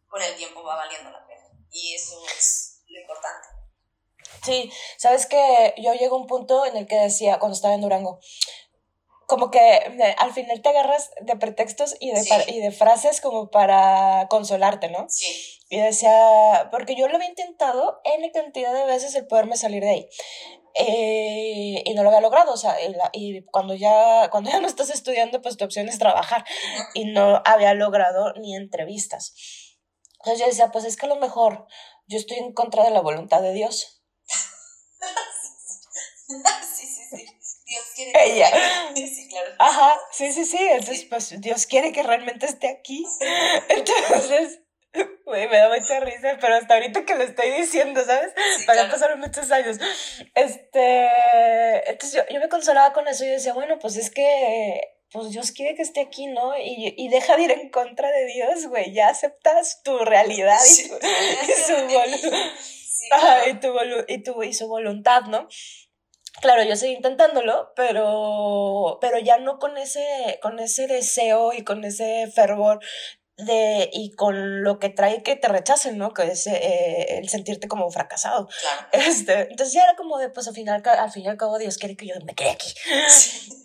[0.08, 3.55] con el tiempo va valiendo la pena y eso es lo importante.
[4.44, 7.82] Sí, sabes que yo llego a un punto en el que decía, cuando estaba en
[7.82, 8.20] Durango,
[9.28, 13.50] como que eh, al final te agarras de pretextos y de, y de frases como
[13.50, 15.08] para consolarte, ¿no?
[15.10, 15.56] Sí.
[15.70, 19.90] Y decía, porque yo lo había intentado en cantidad de veces el poderme salir de
[19.90, 20.10] ahí.
[20.78, 22.76] Eh, y no lo había logrado, o sea,
[23.14, 26.46] y, cuando, ya, cuando ya no estás estudiando, pues tu opción es trabajar.
[26.94, 29.34] Y no había logrado ni entrevistas.
[30.20, 31.66] Entonces yo decía, pues es que a lo mejor
[32.08, 33.95] yo estoy en contra de la voluntad de Dios.
[36.76, 37.26] sí, sí, sí.
[37.66, 38.50] Dios quiere que ella.
[38.96, 39.52] Sí, claro.
[39.60, 40.58] Ajá, sí, sí, sí.
[40.60, 43.06] Entonces, pues Dios quiere que realmente esté aquí.
[43.70, 44.60] Entonces,
[45.26, 48.32] me da mucha risa, pero hasta ahorita que lo estoy diciendo, ¿sabes?
[48.66, 49.78] Para pasar muchos años.
[50.34, 51.10] Este,
[51.90, 55.52] entonces yo, yo, me consolaba con eso y decía, bueno, pues es que, pues Dios
[55.52, 56.58] quiere que esté aquí, ¿no?
[56.58, 60.88] Y, y deja de ir en contra de Dios, güey, ya aceptas tu realidad y,
[60.88, 61.74] tu, y, su,
[63.50, 63.74] y, tu,
[64.08, 65.48] y, tu, y su voluntad, ¿no?
[66.42, 71.84] Claro, yo seguí intentándolo, pero, pero ya no con ese, con ese deseo y con
[71.86, 72.80] ese fervor
[73.38, 76.14] de, y con lo que trae que te rechacen, ¿no?
[76.14, 78.48] Que es eh, el sentirte como fracasado.
[78.92, 81.78] Este, entonces ya era como de, pues al final, al fin y al cabo Dios
[81.78, 82.74] quiere que yo me quede aquí.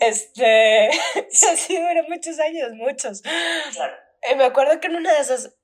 [0.01, 0.91] Este,
[1.53, 3.23] así duró muchos años, muchos.
[3.23, 3.95] Claro.
[4.31, 5.55] Y me acuerdo que en una de esas,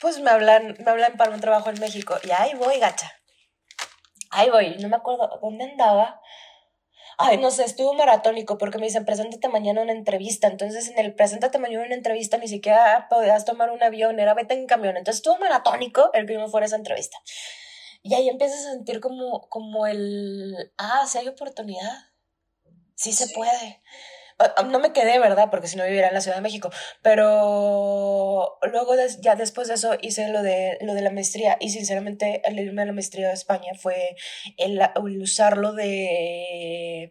[0.00, 3.12] pues me hablan, me hablan para un trabajo en México y ahí voy, gacha.
[4.30, 6.20] Ahí voy, no me acuerdo dónde andaba
[7.20, 10.48] ay, no sé, estuvo maratónico porque me dicen, preséntate mañana una entrevista.
[10.48, 14.54] Entonces, en el preséntate mañana una entrevista ni siquiera podías tomar un avión, era vete
[14.54, 14.96] en camión.
[14.96, 17.18] Entonces, estuvo maratónico el que yo me fuera a esa entrevista.
[18.02, 21.92] Y ahí empiezas a sentir como, como el, ah, si hay oportunidad,
[22.94, 23.82] sí se puede.
[24.66, 25.48] No me quedé, ¿verdad?
[25.50, 26.70] Porque si no viviera en la Ciudad de México.
[27.02, 31.56] Pero luego, ya después de eso, hice lo de, lo de la maestría.
[31.60, 34.16] Y sinceramente, el irme a la maestría de España fue
[34.56, 34.80] el,
[35.20, 37.10] usarlo de,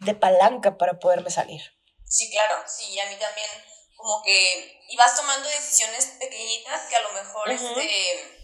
[0.00, 1.62] de palanca para poderme salir.
[2.04, 2.62] Sí, claro.
[2.66, 3.48] Sí, a mí también,
[3.96, 8.36] como que ibas tomando decisiones pequeñitas que a lo mejor este,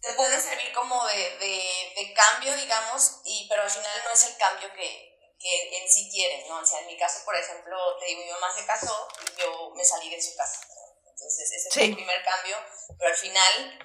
[0.00, 1.62] te pueden servir como de, de,
[1.96, 5.07] de cambio, digamos, y, pero al final no es el cambio que
[5.38, 6.58] que en sí quieren, ¿no?
[6.58, 9.70] O sea, en mi caso, por ejemplo, te digo, mi mamá se casó y yo
[9.74, 10.60] me salí de su casa.
[11.04, 12.56] Entonces, ese fue el primer cambio,
[12.98, 13.78] pero al final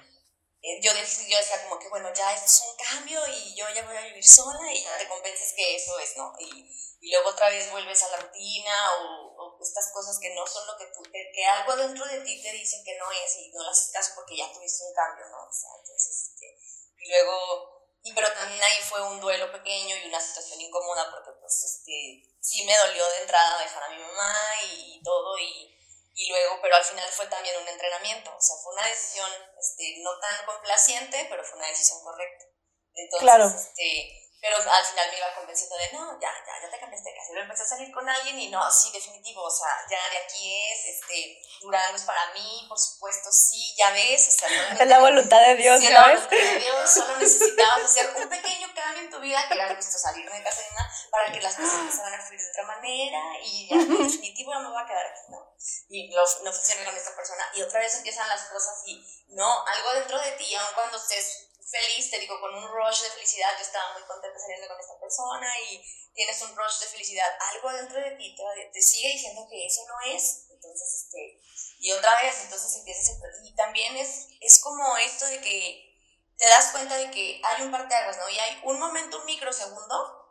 [0.62, 3.84] eh, yo, decidí, yo decía como que, bueno, ya es un cambio y yo ya
[3.84, 6.32] voy a vivir sola y ya te convences que eso es, ¿no?
[6.38, 10.46] Y, y luego otra vez vuelves a la rutina o, o, estas cosas que no
[10.46, 13.36] son lo que tú, que, que, algo dentro de ti te dicen que no es
[13.36, 15.44] y no haces caso porque ya tuviste un cambio, ¿no?
[15.44, 16.58] O sea, entonces, este,
[16.96, 21.33] y luego y pero también ahí fue un duelo pequeño y una situación incómoda porque
[21.44, 25.76] pues este, sí me dolió de entrada dejar a mi mamá y, todo y,
[26.14, 29.28] y, luego, pero al final fue también un entrenamiento, o sea, fue una decisión
[29.60, 32.46] este, no tan complaciente, pero fue una decisión correcta.
[32.94, 33.44] Entonces, claro.
[33.44, 37.16] este, pero al final me iba convenciendo de, no, ya, ya, ya te cambiaste de
[37.16, 37.32] casa.
[37.32, 40.54] Y empecé a salir con alguien y no, sí, definitivo, o sea, ya de aquí
[40.70, 44.98] es, este, Durango es para mí, por supuesto, sí, ya ves, o sea, Es la
[44.98, 46.20] voluntad de Dios, sí, ¿sabes?
[46.20, 49.74] la voluntad de Dios, solo necesitabas hacer un pequeño cambio en tu vida, que era
[49.74, 52.64] justo salir de casa de una, para que las cosas empezaran a fluir de otra
[52.64, 55.56] manera y ya, en definitivo no me voy a quedar aquí, ¿no?
[55.88, 57.50] Y no, no funciona con esta persona.
[57.54, 61.48] Y otra vez empiezan las cosas y, no, algo dentro de ti, aun cuando estés
[61.70, 64.98] feliz, te digo, con un rush de felicidad, yo estaba muy contenta saliendo con esta
[65.00, 65.82] persona y
[66.14, 68.36] tienes un rush de felicidad, algo dentro de ti
[68.72, 71.40] te, sigue diciendo que eso no es, entonces, este,
[71.78, 75.94] y otra vez, entonces empiezas, y también es, es como esto de que
[76.36, 78.28] te das cuenta de que hay un parteaguas, ¿no?
[78.28, 80.24] Y hay un momento, un microsegundo,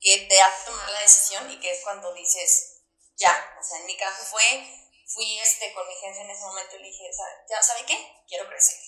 [0.00, 2.82] que te hace tomar la decisión y que es cuando dices,
[3.16, 4.42] ya, o sea, en mi caso fue,
[5.06, 7.10] fui este, con mi jefe en ese momento y le dije,
[7.48, 8.24] ¿ya sabe qué?
[8.26, 8.78] Quiero crecer.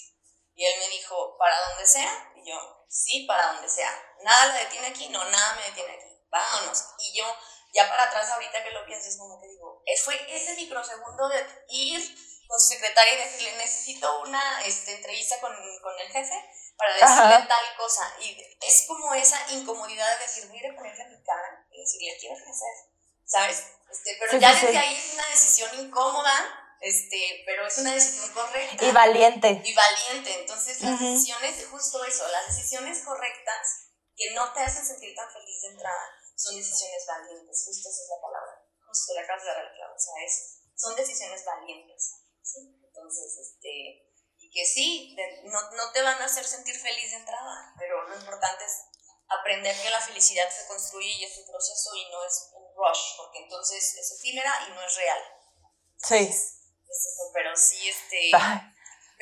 [0.54, 2.32] Y él me dijo, ¿para donde sea?
[2.36, 3.90] Y yo, sí, para donde sea.
[4.22, 6.26] Nada lo detiene aquí, no, nada me detiene aquí.
[6.30, 6.84] Vámonos.
[6.98, 7.24] Y yo,
[7.72, 11.46] ya para atrás, ahorita que lo pienses, como que digo, eh, fue ese microsegundo de
[11.68, 12.00] ir
[12.46, 16.34] con su secretaria y decirle, necesito una este, entrevista con, con el jefe
[16.76, 18.14] para decirle tal cosa.
[18.20, 22.74] Y es como esa incomodidad de decir, mire, ponerle mi cara y decirle, quiero crecer,
[23.24, 23.64] ¿sabes?
[23.90, 28.84] Este, pero ya desde ahí es una decisión incómoda, este, pero es una decisión correcta.
[28.84, 29.62] Y valiente.
[29.64, 30.40] Y valiente.
[30.40, 35.62] Entonces, las decisiones, justo eso, las decisiones correctas que no te hacen sentir tan feliz
[35.62, 37.64] de entrada, son decisiones valientes.
[37.66, 38.66] Justo esa es la palabra.
[38.86, 42.18] Justo la acabas de dar O sea, es, son decisiones valientes.
[42.42, 42.58] ¿sí?
[42.84, 44.12] Entonces, este
[44.52, 48.64] que sí, no, no, te van a hacer sentir feliz de entrada, pero lo importante
[48.64, 48.84] es
[49.26, 53.16] aprender que la felicidad se construye y es un proceso y no es un rush,
[53.16, 55.20] porque entonces es efímera y no es real.
[55.96, 56.61] Sí.
[57.32, 58.30] Pero sí, este...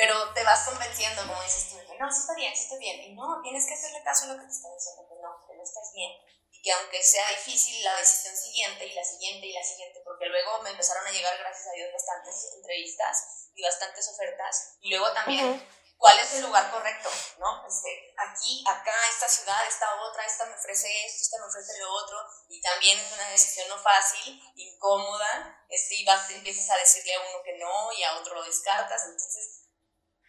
[0.01, 3.05] Pero te vas convenciendo, como dices tú, que no, sí está bien, sí está bien.
[3.05, 5.55] Y no, tienes que hacerle caso a lo que te están diciendo, que no, que
[5.55, 6.11] no estás bien.
[6.51, 10.25] Y que aunque sea difícil la decisión siguiente y la siguiente y la siguiente, porque
[10.25, 14.79] luego me empezaron a llegar, gracias a Dios, bastantes entrevistas y bastantes ofertas.
[14.81, 15.69] Y luego también,
[16.01, 17.11] ¿cuál es el lugar correcto?
[17.39, 17.67] ¿No?
[17.69, 21.93] Este, aquí, acá, esta ciudad, esta otra, esta me ofrece esto, esta me ofrece lo
[21.93, 22.19] otro.
[22.49, 25.65] Y también es una decisión no fácil, incómoda.
[25.69, 29.05] Este, y vas, empiezas a decirle a uno que no y a otro lo descartas.
[29.05, 29.61] Entonces,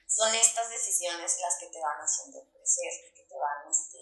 [0.06, 3.98] son estas decisiones las que te van haciendo crecer, que te van, este,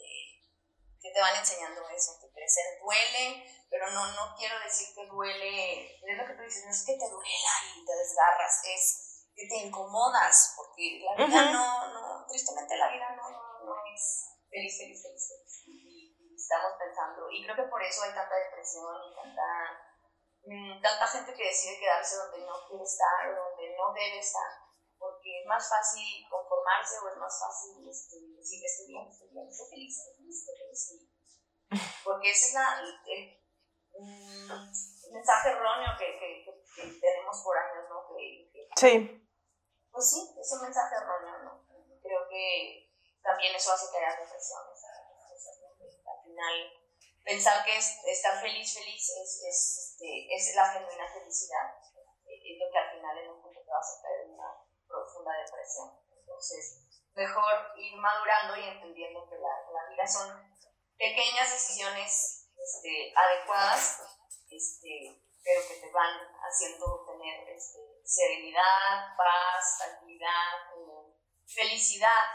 [1.00, 6.02] que te van enseñando eso, que crecer duele, pero no, no quiero decir que duele,
[6.02, 9.09] es lo que tú dices, no es que te duela y te desgarras, es
[9.40, 13.30] que te incomodas, porque la vida no, no, tristemente la vida no,
[13.64, 18.36] no, es feliz, feliz, feliz, Y, estamos pensando, y creo que por eso hay tanta
[18.36, 19.48] depresión y tanta,
[20.44, 24.50] mm, tanta gente que decide quedarse donde no quiere estar o donde no debe estar,
[24.98, 29.48] porque es más fácil conformarse o es más fácil este, decir estoy bien, estoy bien,
[29.48, 32.04] estoy feliz, estoy feliz, estoy feliz.
[32.04, 33.40] Porque ese es la, el,
[35.14, 38.08] mensaje erróneo que, que, que, tenemos por años, ¿no?
[38.08, 39.29] Que, sí
[40.00, 41.68] pues sí, es un mensaje erróneo, ¿no?
[42.00, 42.88] Creo que
[43.22, 44.80] también eso hace que haya reflexiones.
[46.08, 46.56] Al final,
[47.26, 51.76] pensar que es, estar feliz, feliz es, es, este, es la genuina felicidad.
[51.84, 55.32] Es lo que al final en un punto te va a sacar en una profunda
[55.36, 56.00] depresión.
[56.16, 60.32] Entonces, mejor ir madurando y entendiendo que la, la vida son
[60.98, 64.00] pequeñas decisiones este, adecuadas
[64.50, 71.14] este, pero que te van haciendo tener este, serenidad, paz, tranquilidad, eh,
[71.46, 72.26] felicidad,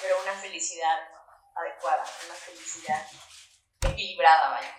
[0.00, 0.98] pero una felicidad
[1.54, 3.06] adecuada, una felicidad
[3.82, 4.74] equilibrada, vaya.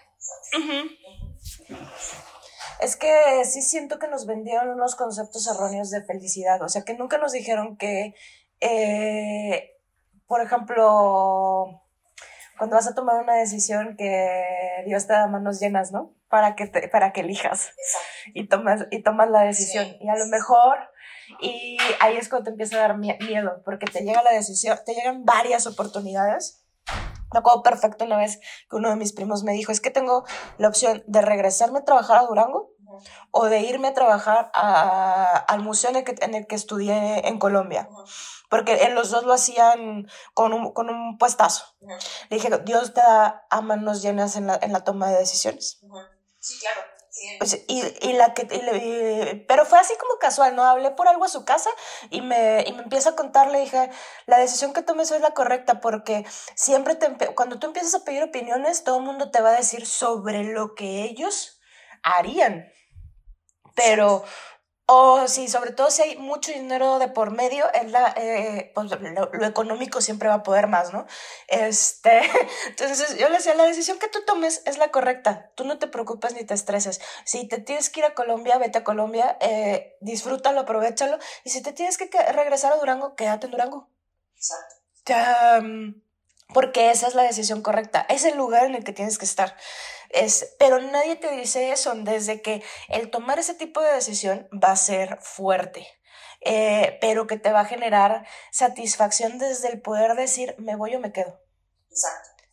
[2.82, 6.96] Es que sí siento que nos vendieron unos conceptos erróneos de felicidad, o sea, que
[6.96, 8.16] nunca nos dijeron que,
[8.60, 9.78] eh,
[10.26, 11.84] por ejemplo,
[12.58, 16.16] cuando vas a tomar una decisión que Dios te da manos llenas, ¿no?
[16.30, 17.72] Para que, te, para que elijas
[18.34, 19.88] y tomas, y tomas la decisión.
[20.00, 20.78] Y a lo mejor,
[21.40, 24.94] y ahí es cuando te empieza a dar miedo, porque te llega la decisión, te
[24.94, 26.64] llegan varias oportunidades.
[27.34, 28.40] Me acuerdo perfecto una vez
[28.70, 30.24] que uno de mis primos me dijo, es que tengo
[30.58, 32.72] la opción de regresarme a trabajar a Durango
[33.32, 37.38] o de irme a trabajar al museo en el, que, en el que estudié en
[37.38, 37.88] Colombia
[38.50, 41.66] porque en los dos lo hacían con un, con un puestazo.
[42.30, 45.82] Le dije, Dios te da a manos llenas en la, en la toma de decisiones.
[46.50, 46.82] Sí, claro.
[47.38, 50.64] Pues, y, y, la que, pero fue así como casual, ¿no?
[50.64, 51.70] Hablé por algo a su casa
[52.10, 53.92] y me, y me empieza a contar, le dije,
[54.26, 58.24] la decisión que tomes es la correcta porque siempre te, cuando tú empiezas a pedir
[58.24, 61.60] opiniones, todo el mundo te va a decir sobre lo que ellos
[62.02, 62.72] harían.
[63.76, 64.24] Pero
[64.92, 68.90] o sí, sobre todo si hay mucho dinero de por medio, es la, eh, pues
[68.90, 71.06] lo, económico siempre va a poder más, ¿no?
[71.48, 72.22] Este,
[72.70, 75.52] entonces yo le decía, la decisión que tú tomes es la correcta.
[75.54, 77.02] Tú no te preocupes ni te estreses.
[77.24, 81.20] Si te tienes que ir a Colombia, vete a Colombia, eh, disfrútalo, aprovechalo.
[81.44, 83.92] Y si te tienes que regresar a Durango, quédate en Durango.
[84.36, 85.62] Exacto.
[85.62, 86.02] Mm,
[86.52, 89.56] porque esa es la decisión correcta, es el lugar en el que tienes que estar.
[90.10, 94.72] Es, pero nadie te dice eso, desde que el tomar ese tipo de decisión va
[94.72, 95.88] a ser fuerte,
[96.42, 101.00] eh, pero que te va a generar satisfacción desde el poder decir, me voy o
[101.00, 101.40] me quedo.
[101.92, 102.44] Exacto.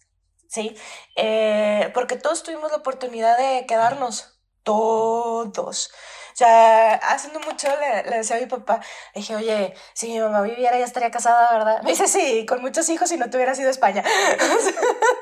[0.48, 0.76] Sí,
[1.16, 5.90] eh, porque todos tuvimos la oportunidad de quedarnos, todos.
[6.32, 8.80] O sea, haciendo mucho le, decía a mi papá,
[9.14, 11.82] le dije, oye, si mi mamá viviera ya estaría casada, ¿verdad?
[11.82, 14.04] Me dice, sí, con muchos hijos y no tuviera sido España.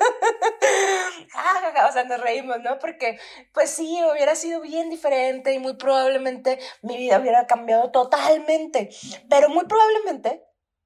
[1.88, 2.78] o sea, nos reímos, ¿no?
[2.78, 3.18] Porque,
[3.52, 8.90] pues sí, hubiera sido bien diferente y muy probablemente mi vida hubiera cambiado totalmente.
[9.28, 10.44] Pero muy probablemente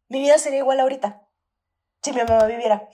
[0.08, 1.22] mi vida sería igual ahorita,
[2.02, 2.88] si mi mamá viviera.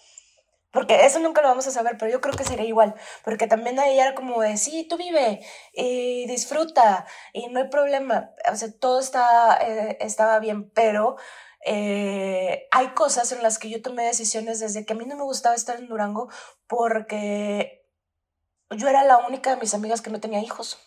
[0.74, 2.96] Porque eso nunca lo vamos a saber, pero yo creo que sería igual.
[3.24, 5.40] Porque también ahí era como de, sí, tú vive
[5.72, 8.32] y disfruta y no hay problema.
[8.52, 11.16] O sea, todo está, eh, estaba bien, pero
[11.64, 15.24] eh, hay cosas en las que yo tomé decisiones desde que a mí no me
[15.24, 16.28] gustaba estar en Durango
[16.66, 17.86] porque
[18.70, 20.78] yo era la única de mis amigas que no tenía hijos.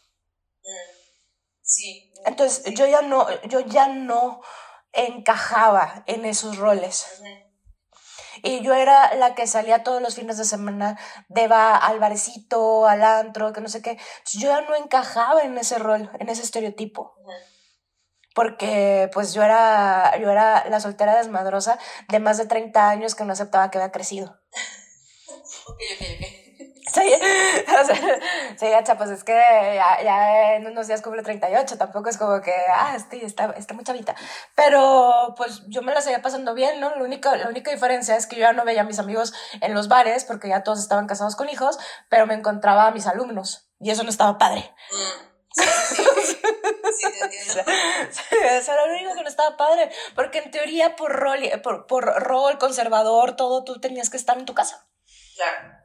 [1.61, 2.13] Sí.
[2.25, 4.41] Entonces, yo ya no, yo ya no
[4.93, 7.21] encajaba en esos roles.
[8.43, 12.87] Y yo era la que salía todos los fines de semana de va al barecito,
[12.87, 13.97] al antro, que no sé qué.
[14.33, 17.15] Yo ya no encajaba en ese rol, en ese estereotipo.
[18.37, 23.25] Porque pues yo era, yo era la soltera desmadrosa de más de 30 años que
[23.25, 24.37] no aceptaba que había crecido.
[25.65, 26.47] ok, ok, ok.
[26.93, 27.01] Sí,
[27.81, 28.19] o sea,
[28.59, 32.39] sí, gacha, pues es que ya, ya, en unos días cumple 38, tampoco es como
[32.41, 34.15] que, ah, este, está, está muy chavita.
[34.55, 36.95] Pero pues yo me la seguía pasando bien, ¿no?
[36.95, 39.73] Lo único, la única diferencia es que yo ya no veía a mis amigos en
[39.73, 43.67] los bares porque ya todos estaban casados con hijos, pero me encontraba a mis alumnos
[43.79, 44.71] y eso no estaba padre.
[44.91, 45.27] Mm.
[45.59, 46.37] Sí, sí,
[46.97, 47.53] sí, te entiendo.
[48.57, 52.05] Eso era lo único que no estaba padre, porque en teoría por rol, por, por
[52.05, 54.87] rol conservador, todo, tú tenías que estar en tu casa.
[55.35, 55.77] Claro.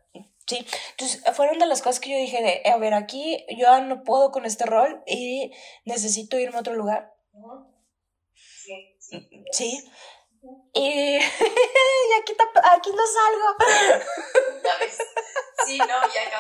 [0.47, 4.03] Sí, entonces fueron de las cosas que yo dije de, a ver, aquí yo no
[4.03, 5.53] puedo con este rol y
[5.85, 7.15] necesito irme a otro lugar.
[8.35, 8.99] Sí.
[9.53, 9.91] Sí.
[10.75, 11.17] Y,
[12.21, 14.05] aquí, aquí no salgo.
[14.63, 14.99] Ya ves.
[15.67, 16.39] Sí, no, y acá,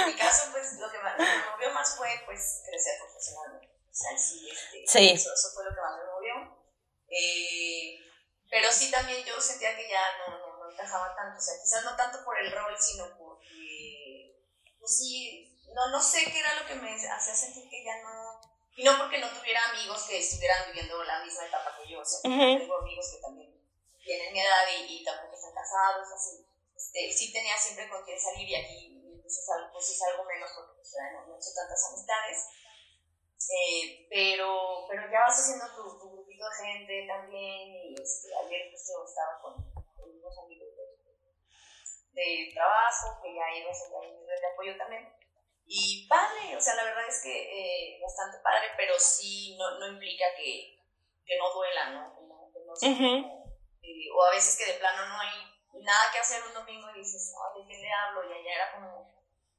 [0.00, 3.67] en mi caso, pues lo que, más, me movió más fue pues crecer profesionalmente.
[3.98, 5.10] Sea, sí, este, sí.
[5.10, 6.34] Eso, eso, fue lo que más me movió.
[7.08, 7.98] Eh,
[8.48, 11.38] pero sí también yo sentía que ya no, no, no encajaba tanto.
[11.38, 13.38] O sea, quizás no tanto por el rol, sino por
[14.88, 18.40] pues sí, no, no sé qué era lo que me hacía sentir que ya no,
[18.74, 22.04] y no porque no tuviera amigos que estuvieran viviendo la misma etapa que yo, o
[22.04, 23.52] sea, tengo amigos que también
[24.02, 28.48] tienen mi edad y, tampoco están casados, así, este, sí tenía siempre con quien salir
[28.48, 31.52] y aquí pues es algo, pues es algo menos porque pues, no, no he hecho
[31.54, 32.48] tantas amistades,
[33.38, 38.70] eh, pero, pero ya vas haciendo tu, tu, grupito de gente también y este, ayer
[38.70, 40.88] pues yo estaba con, con unos amigos de
[42.18, 45.06] de trabajo, que ya iba a ser de apoyo también.
[45.66, 49.86] Y padre, o sea, la verdad es que eh, bastante padre, pero sí no, no
[49.92, 50.80] implica que,
[51.24, 52.14] que, no duela, ¿no?
[52.80, 52.88] Que
[53.82, 56.98] eh, o a veces que de plano no hay nada que hacer un domingo y
[56.98, 58.28] dices, ¿de qué le hablo?
[58.28, 59.17] Y allá era como,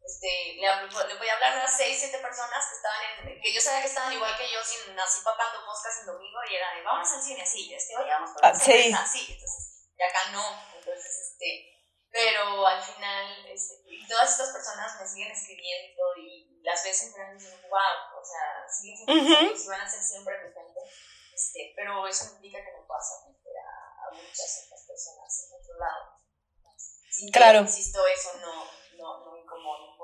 [0.09, 3.61] este, le, voy a hablar a unas 6, 7 personas que estaban en, que yo
[3.61, 6.81] sabía que estaban igual que yo, sin, así papando moscas en domingo, y era de,
[6.81, 8.93] vamos al cine, sí, este, oye, vamos por ah, sí.
[9.11, 10.43] sí, entonces, y acá no,
[10.75, 17.15] entonces, este, pero al final, este, todas estas personas me siguen escribiendo y las veces
[17.15, 20.79] me dicen, wow, o sea, siguen siendo y van a ser siempre mi gente.
[21.33, 26.19] Este, pero eso implica que no pasa a, a muchas otras personas en otro lado.
[27.09, 27.59] Sin claro.
[27.61, 28.65] insisto, eso no,
[28.97, 29.98] no, no incomoda.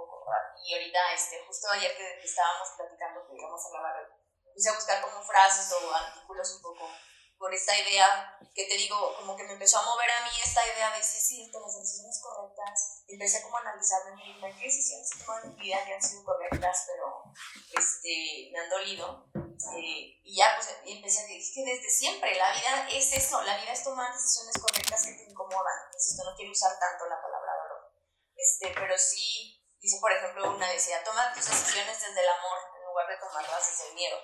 [0.63, 4.09] Y ahorita, este, justo ayer que, estábamos platicando que íbamos a grabar,
[4.53, 6.89] puse a buscar como frases o artículos un poco
[7.37, 10.65] por esta idea que te digo, como que me empezó a mover a mí esta
[10.65, 13.03] idea de sí, sí, las decisiones correctas.
[13.07, 16.01] Empecé como a analizarme mi vida, qué decisiones he tomado en mi vida que han
[16.01, 17.23] sido correctas, pero
[17.77, 19.27] este, me han dolido.
[19.35, 23.57] Eh, y ya pues empecé a decir que desde siempre la vida es eso, la
[23.57, 25.91] vida es tomar decisiones correctas que te incomodan.
[25.93, 27.91] Insisto, no quiero usar tanto la palabra dolor.
[28.35, 32.85] Este, pero sí, dice por ejemplo una decía, toma tus decisiones desde el amor en
[32.85, 34.17] lugar de tomarlas desde el miedo.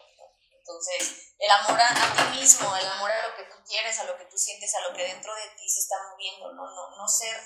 [0.57, 4.17] Entonces, el amor a, ti mismo, el amor a lo que tú quieres, a lo
[4.17, 7.07] que tú sientes, a lo que dentro de ti se está moviendo, no, no, no
[7.07, 7.37] ser,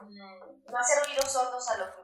[0.00, 2.02] mm, no hacer oídos sordos a lo que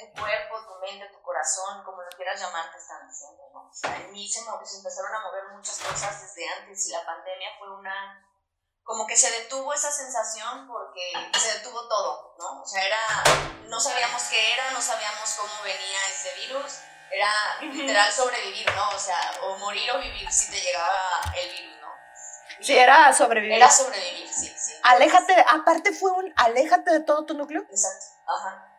[0.00, 3.68] tu cuerpo, tu mente, tu corazón, como lo quieras llamar, te están diciendo, ¿no?
[3.68, 7.06] O sea, en mí se, se empezaron a mover muchas cosas desde antes y la
[7.06, 8.27] pandemia fue una
[8.88, 12.62] como que se detuvo esa sensación porque se detuvo todo, ¿no?
[12.62, 12.96] O sea, era,
[13.64, 16.78] no sabíamos qué era, no sabíamos cómo venía ese virus,
[17.10, 17.30] era
[17.60, 18.88] literal sobrevivir, ¿no?
[18.88, 21.88] O sea, o morir o vivir si te llegaba el virus, ¿no?
[22.62, 23.58] sí, era sobrevivir.
[23.58, 24.72] Era sobrevivir, sí, sí.
[24.82, 27.60] Aléjate, aparte fue un aléjate de todo tu núcleo.
[27.68, 28.74] Exacto, ajá.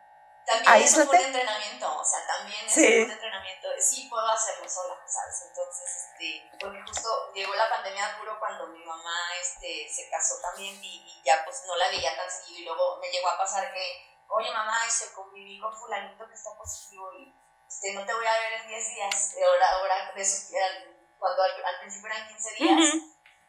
[0.50, 3.68] También eso fue un entrenamiento, o sea, también es un entrenamiento.
[3.78, 5.46] Sí, puedo hacerlo sola, ¿sabes?
[5.46, 10.74] Entonces, este, porque justo llegó la pandemia duro cuando mi mamá este, se casó también
[10.82, 14.18] y, ya pues no la veía tan seguido y luego me llegó a pasar que,
[14.28, 17.32] oye mamá, este, conviví con fulanito que está positivo y
[17.68, 20.52] este, no te voy a ver en 10 días, ahora, ahora de eso,
[21.16, 22.94] cuando al, principio eran 15 días.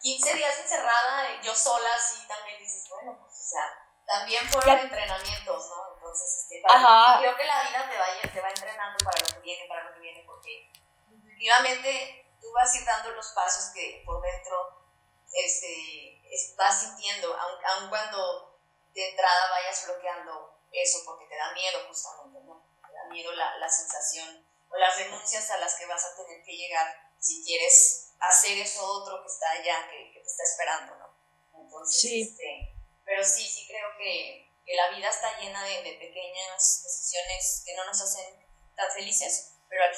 [0.02, 3.66] 15 días encerrada, yo sola, sí, también dices, bueno, pues, o sea,
[4.06, 5.91] también fueron entrenamientos, ¿no?
[6.12, 9.66] Entonces, este, creo que la vida te va, te va entrenando para lo que viene,
[9.66, 10.70] para lo que viene, porque
[11.10, 14.84] intuitivamente tú vas a ir dando los pasos que por dentro
[15.32, 16.22] este,
[16.58, 18.60] vas sintiendo, aun, aun cuando
[18.94, 22.62] de entrada vayas bloqueando eso, porque te da miedo justamente, ¿no?
[22.86, 26.44] Te da miedo la, la sensación o las renuncias a las que vas a tener
[26.44, 30.94] que llegar si quieres hacer eso otro que está allá, que, que te está esperando,
[30.98, 31.64] ¿no?
[31.64, 32.22] Entonces, sí.
[32.22, 37.64] Este, pero sí, sí creo que, que la vida está llena de, de, pequeñas decisiones
[37.66, 39.94] que no nos hacen tan felices, pero al,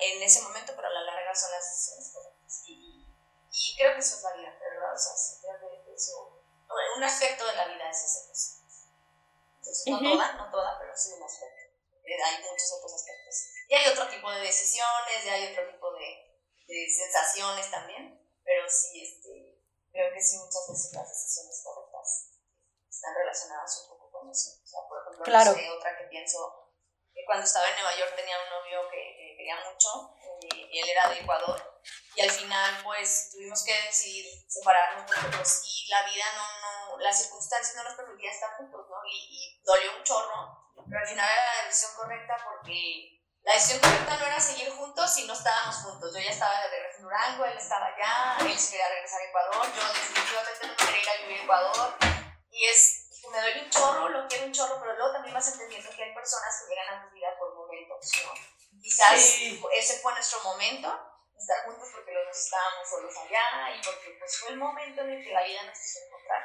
[0.00, 2.62] en ese momento, pero a la larga son las decisiones correctas.
[2.66, 3.06] Y,
[3.50, 6.42] y creo que eso es la vida, verdad, o sea, sí creo que eso,
[6.96, 8.26] un aspecto de la vida es ese.
[8.26, 8.62] Pues.
[9.58, 11.62] Entonces, no toda, no toda, pero sí un aspecto.
[12.04, 13.34] Eh, hay muchos otros aspectos.
[13.68, 16.26] Y hay otro tipo de decisiones, y hay otro tipo de,
[16.68, 19.60] de sensaciones también, pero sí, este,
[19.90, 22.30] creo que sí muchas veces las decisiones correctas
[22.88, 23.95] están relacionadas un poco
[24.30, 24.60] eso.
[24.62, 25.50] O sea, por ejemplo, claro.
[25.52, 26.72] no sé, otra que pienso,
[27.12, 31.08] que cuando estaba en Nueva York tenía un novio que, quería mucho, y, él era
[31.08, 31.80] de Ecuador,
[32.14, 36.98] y al final pues tuvimos que decidir separarnos porque pues sí, la vida no, no,
[36.98, 38.96] las circunstancias no nos permitían estar juntos, ¿no?
[39.06, 43.16] Y, y dolió un chorro, pero al final era la decisión correcta porque
[43.46, 46.12] la decisión correcta no era seguir juntos si no estábamos juntos.
[46.12, 49.24] Yo ya estaba de regreso en Durango, él estaba allá, él se quería regresar a
[49.24, 51.94] Ecuador, yo definitivamente no quería ir a vivir a Ecuador.
[52.50, 52.95] Y es,
[53.30, 56.14] me duele un chorro, lo quiero un chorro, pero luego también vas entendiendo que hay
[56.14, 58.80] personas que llegan a tu vida por momentos, ¿no?
[58.80, 60.88] Quizás ese fue nuestro momento,
[61.36, 65.10] estar juntos porque los dos estábamos solos allá y porque pues, fue el momento en
[65.10, 66.42] el que la vida nos hizo encontrar.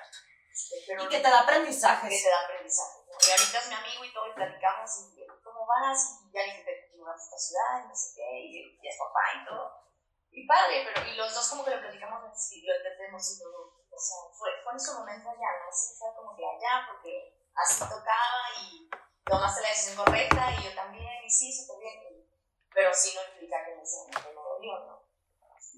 [0.52, 2.10] Este, y que te da aprendizaje.
[2.10, 3.00] Que te da aprendizaje.
[3.08, 6.64] Y ahorita es mi amigo y todo, y platicamos y cómo vas, y ya dije
[6.64, 9.82] que a esta ciudad y no sé qué, y, y es papá y todo.
[10.32, 13.71] Y padre, pero y los dos como que lo platicamos así, lo entendemos y todo.
[13.92, 15.70] O sea, fue, fue en su momento allá, ¿no?
[15.70, 18.90] Así fue como que allá, porque así tocaba y
[19.26, 22.28] tomaste la decisión correcta y yo también, y sí, súper bien.
[22.74, 25.01] Pero sí no implica que en ese momento no dolió, ¿no?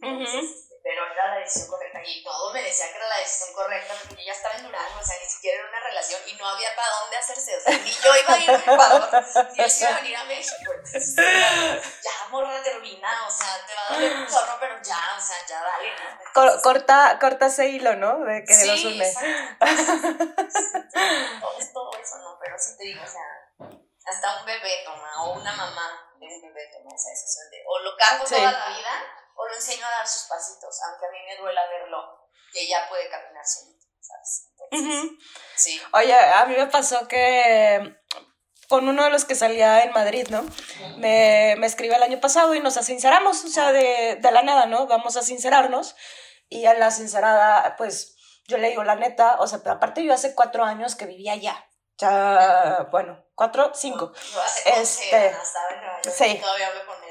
[0.04, 3.94] Entonces, pero era la decisión correcta y todo me decía que era la decisión correcta
[3.98, 6.46] porque yo ya estaba en Durango, o sea, ni siquiera era una relación y no
[6.46, 9.10] había para dónde hacerse, o sea, ni yo iba a ir a Ecuador,
[9.54, 13.74] ni él se iba a venir a México, entonces, ya morra termina, o sea, te
[13.74, 16.62] va a dar un chorro, pero ya, o sea, ya dale, ¿no?
[16.62, 18.20] corta, corta ese hilo, ¿no?
[18.26, 19.14] De que sí, los une.
[21.40, 22.38] todo, todo eso, ¿no?
[22.42, 23.24] Pero sí te digo, o sea,
[24.06, 27.80] hasta un bebé toma, o una mamá de un bebé toma esa decisión de, o
[27.80, 31.18] lo cargo toda la vida, o lo enseño a dar sus pasitos, aunque a mí
[31.28, 34.50] me duela verlo, que ya puede caminar solito, ¿sabes?
[35.56, 35.82] sí.
[35.94, 37.96] Oye, a mí me pasó que
[38.68, 40.44] con uno de los que salía en Madrid, ¿no?
[40.98, 44.66] Me, me escribe el año pasado y nos sinceramos, o sea, de, de la nada,
[44.66, 44.88] ¿no?
[44.88, 45.96] Vamos a sincerarnos.
[46.50, 48.16] Y en la sincerada, pues
[48.48, 51.34] yo le digo la neta, o sea, pero aparte yo hace cuatro años que vivía
[51.34, 51.70] allá.
[51.98, 54.12] Ya, bueno, cuatro, cinco.
[54.34, 55.36] Yo hace este,
[56.12, 56.40] sí.
[56.40, 57.03] Todavía hablo con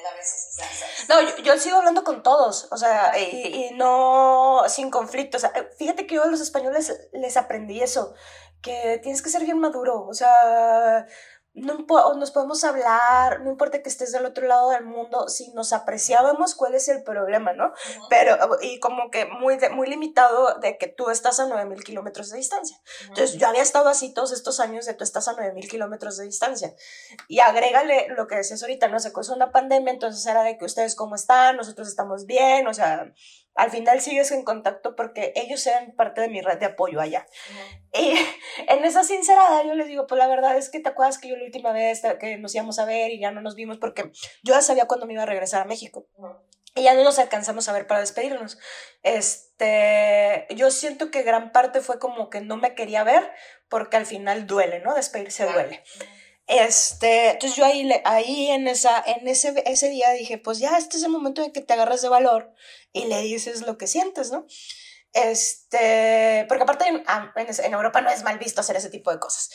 [1.08, 5.36] No, yo, sigo hablando con todos, o sea, y, no sin conflicto.
[5.36, 8.14] O sea, fíjate que yo a los españoles les aprendí eso,
[8.60, 11.06] que tienes que ser bien maduro, o sea,
[11.54, 11.84] no
[12.16, 16.54] nos podemos hablar, no importa que estés del otro lado del mundo, si nos apreciábamos,
[16.54, 17.72] ¿cuál es el problema, no?
[18.08, 22.38] Pero, y como que muy, muy limitado de que tú estás a 9000 kilómetros de
[22.38, 22.78] distancia.
[23.02, 26.24] Entonces, yo había estado así todos estos años de tú estás a 9000 kilómetros de
[26.24, 26.74] distancia.
[27.28, 30.64] Y agrégale lo que decías ahorita, no sé, cosa una pandemia, entonces era de que
[30.64, 33.12] ustedes cómo están, nosotros estamos bien, o sea,
[33.54, 37.26] al final sigues en contacto porque ellos eran parte de mi red de apoyo allá.
[37.92, 38.14] Y
[38.68, 41.36] en esa sincerada yo les digo, pues la verdad es que te acuerdas que yo
[41.36, 44.10] la última vez que nos íbamos a ver y ya no nos vimos porque
[44.42, 46.06] yo ya sabía cuándo me iba a regresar a México.
[46.74, 48.58] Y ya no nos alcanzamos a ver para despedirnos.
[49.02, 53.30] Este, yo siento que gran parte fue como que no me quería ver
[53.68, 54.94] porque al final duele, ¿no?
[54.94, 55.84] Despedirse duele.
[56.46, 60.96] Este, entonces yo ahí, ahí en, esa, en ese, ese día dije, pues ya este
[60.96, 62.52] es el momento en que te agarras de valor
[62.92, 64.46] y le dices lo que sientes, ¿no?
[65.12, 69.18] Este, porque aparte en, ah, en, Europa no es mal visto hacer ese tipo de
[69.18, 69.50] cosas.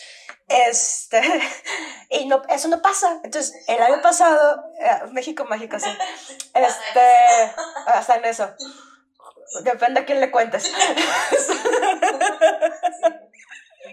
[0.47, 1.21] Este,
[2.11, 3.19] y no, eso no pasa.
[3.23, 5.89] Entonces, el año pasado, eh, México mágico, sí.
[6.53, 7.53] Este,
[7.87, 8.53] hasta en eso.
[9.63, 10.71] Depende a quién le cuentes.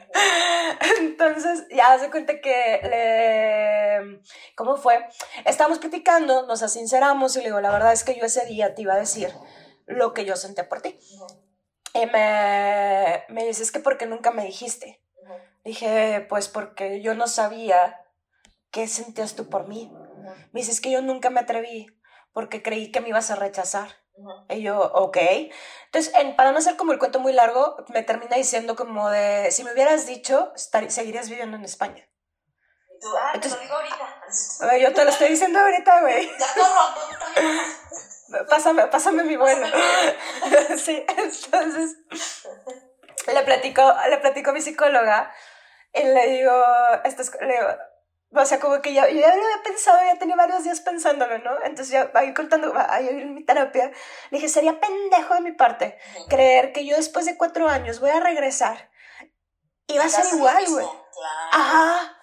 [1.00, 4.20] Entonces, ya se cuenta que le...
[4.56, 5.06] ¿Cómo fue?
[5.44, 8.82] Estábamos platicando, nos asinceramos y le digo, la verdad es que yo ese día te
[8.82, 9.32] iba a decir
[9.86, 10.98] lo que yo sentía por ti.
[11.94, 15.00] Y me, me dices que porque nunca me dijiste.
[15.64, 18.04] Dije, pues porque yo no sabía
[18.70, 19.92] qué sentías tú por mí.
[20.52, 21.86] Me dices que yo nunca me atreví
[22.32, 24.03] porque creí que me ibas a rechazar.
[24.48, 25.18] Y yo, ok.
[25.86, 29.64] Entonces, para no hacer como el cuento muy largo, me termina diciendo como de, si
[29.64, 30.52] me hubieras dicho,
[30.88, 32.08] seguirías viviendo en España.
[32.88, 34.76] Y tú, ah, te lo digo ahorita.
[34.78, 36.30] yo te lo estoy diciendo ahorita, güey.
[38.48, 39.66] Pásame, pásame mi bueno.
[40.76, 41.96] sí, entonces
[43.32, 45.32] le platico, le platico a mi psicóloga
[45.92, 46.52] y le digo,
[47.04, 47.68] esto es, le digo,
[48.34, 51.38] o sea, como que ya, yo ya lo había pensado, ya tenía varios días pensándolo,
[51.38, 51.52] ¿no?
[51.64, 53.92] Entonces ya ahí contando, ahí en mi terapia,
[54.30, 58.10] le dije, sería pendejo de mi parte creer que yo después de cuatro años voy
[58.10, 58.90] a regresar
[59.86, 60.86] y va a ser igual, güey.
[61.52, 62.16] Ajá.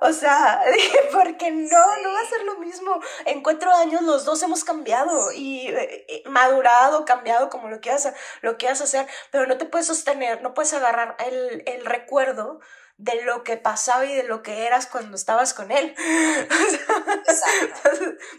[0.00, 3.00] O sea, dije, porque no, no va a ser lo mismo.
[3.24, 8.12] En cuatro años los dos hemos cambiado y eh, eh, madurado, cambiado, como lo quieras,
[8.40, 12.60] lo quieras hacer, pero no te puedes sostener, no puedes agarrar el, el recuerdo
[13.02, 15.92] de lo que pasaba y de lo que eras cuando estabas con él.
[15.98, 17.90] Exacto.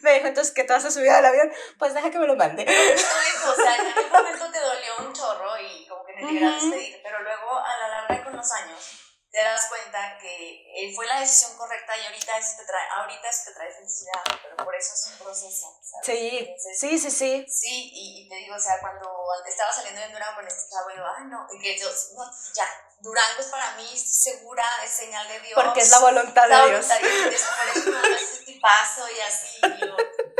[0.02, 1.52] me dijo, entonces, ¿qué te vas a subir al avión?
[1.78, 2.64] Pues deja que me lo mande.
[2.64, 7.02] o sea, en aquel momento te dolió un chorro y como que te querías despedir,
[7.04, 9.03] pero luego a la larga con los años
[9.34, 13.28] te das cuenta que eh, fue la decisión correcta y ahorita eso te trae, ahorita
[13.28, 15.82] eso te trae felicidad, pero por eso es un proceso.
[16.04, 17.46] Sí, sí, sí, sí.
[17.50, 19.10] Sí, y, te digo, o sea, cuando
[19.48, 22.66] estaba saliendo de Durango con este chavo, yo, ay, no, que yo, no, ya,
[23.00, 25.60] Durango es para mí, estoy segura, es señal de Dios.
[25.64, 26.88] Porque es la voluntad de Dios.
[26.88, 29.98] La voluntad de Dios, por eso no es este paso y así, y yo,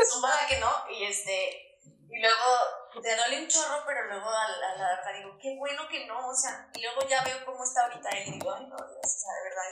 [0.08, 1.80] suma que no, y este,
[2.14, 6.28] y luego te duele un chorro, pero luego a la, digo, qué bueno que no,
[6.28, 8.76] o sea, y luego ya veo cómo está ahorita él y digo, no,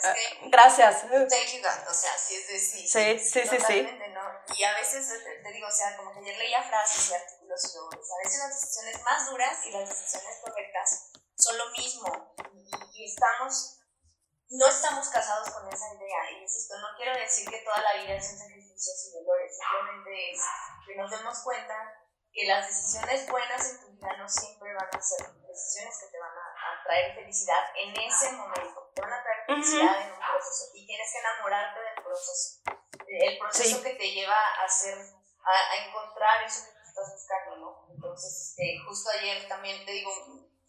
[0.02, 0.08] que...
[0.08, 1.02] Ah, gracias.
[1.02, 2.88] Thank you God, o sea, sí es de sí.
[2.88, 3.82] Sí, sí, sí.
[4.12, 4.54] ¿no?
[4.56, 5.08] Y a veces
[5.42, 8.24] te, digo, o sea, como que ayer leía frases y artículos y o sea, a
[8.24, 13.78] veces las decisiones más duras y las decisiones correctas son lo mismo y, y estamos
[14.52, 16.30] no estamos casados con esa idea.
[16.32, 20.32] Y insisto, no quiero decir que toda la vida es un sacrificio y dolores, simplemente
[20.32, 20.40] es
[20.86, 21.74] que nos demos cuenta
[22.32, 26.18] que las decisiones buenas en tu vida no siempre van a ser decisiones que te
[26.18, 26.52] van a,
[26.84, 31.12] traer felicidad en ese momento, te van a traer felicidad en un proceso y tienes
[31.12, 32.60] que enamorarte del proceso,
[33.08, 37.86] el proceso que te lleva a hacer, a, encontrar eso que tú estás buscando, ¿no?
[37.94, 40.12] Entonces, este, justo ayer también te digo,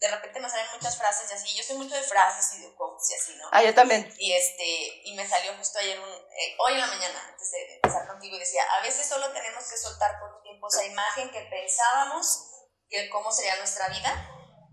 [0.00, 1.56] de repente me salen muchas frases y así.
[1.56, 3.48] Yo soy mucho de frases y de quotes y así, ¿no?
[3.52, 4.12] Ah, yo también.
[4.18, 7.74] Y, este, y me salió justo ayer un, eh, hoy en la mañana, antes de,
[7.76, 11.30] empezar contigo, y decía, a veces solo tenemos que soltar por un tiempo esa imagen
[11.30, 12.50] que pensábamos
[12.88, 14.30] que cómo sería nuestra vida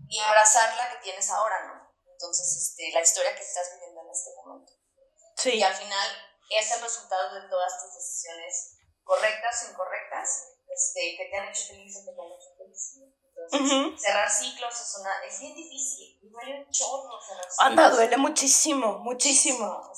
[0.08, 1.81] y abrazar la que tienes ahora, ¿no?
[2.22, 4.72] Entonces, este, la historia que estás viviendo en este momento.
[5.36, 5.58] Sí.
[5.58, 6.08] Y al final
[6.48, 11.66] es el resultado de todas tus decisiones correctas o incorrectas este, que te han hecho
[11.66, 13.98] feliz o que te han hecho feliz.
[13.98, 16.20] Cerrar ciclos es, una, es bien difícil.
[16.22, 17.58] Duele un chorro cerrar ciclos.
[17.58, 19.92] Anda, duele muchísimo, muchísimo.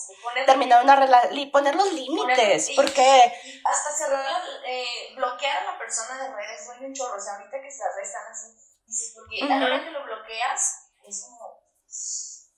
[0.47, 2.71] Terminar una relación poner los límites.
[2.75, 3.35] porque.
[3.65, 7.19] hasta cerrar, eh, bloquear a la persona de redes duele un chorro.
[7.19, 8.47] O sea, ahorita que las redes están así,
[8.87, 11.44] dices, porque a la hora que lo bloqueas, es como.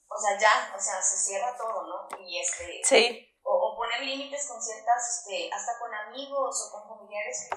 [0.08, 2.08] O sea, ya, o sea, se cierra todo, ¿no?
[2.24, 2.80] Y este.
[2.84, 7.48] Sí o, poner límites con ciertas, este, hasta con amigos o con familiares,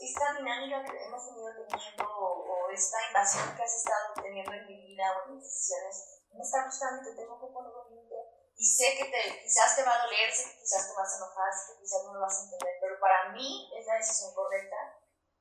[0.00, 4.76] esta dinámica que hemos venido teniendo o, esta invasión que has estado teniendo en mi
[4.88, 8.16] vida o en mis decisiones, me está gustando y te tengo que poner un límite.
[8.56, 11.16] Y sé que te, quizás te va a doler, sé que quizás te vas a
[11.18, 14.34] enojar, sé que quizás no lo vas a entender, pero para mí es la decisión
[14.34, 14.76] correcta.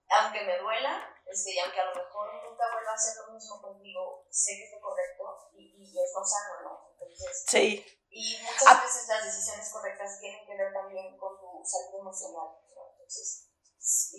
[0.10, 3.62] Aunque me duela, este, y aunque a lo mejor nunca vuelva a hacer lo mismo
[3.62, 4.93] contigo, sé que es lo correcto
[6.02, 6.96] es lo sano, ¿no?
[7.00, 8.82] Entonces, sí y muchas ah.
[8.86, 12.48] veces las decisiones correctas tienen que ver también con tu salud emocional.
[12.70, 13.50] Entonces,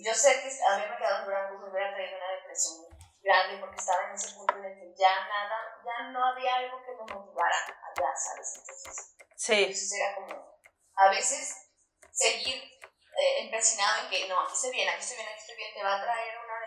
[0.02, 2.90] yo sé que había me quedado durante me hubiera traído una depresión
[3.22, 6.82] grande porque estaba en ese punto en el que ya nada, ya no había algo
[6.84, 8.58] que me motivara allá, ¿sabes?
[8.58, 9.62] Entonces, sí.
[9.62, 10.58] entonces era como,
[10.96, 11.70] a veces
[12.10, 15.72] seguir eh, empecinado en que no, aquí estoy bien, aquí estoy bien, aquí estoy bien,
[15.72, 16.66] te va a traer una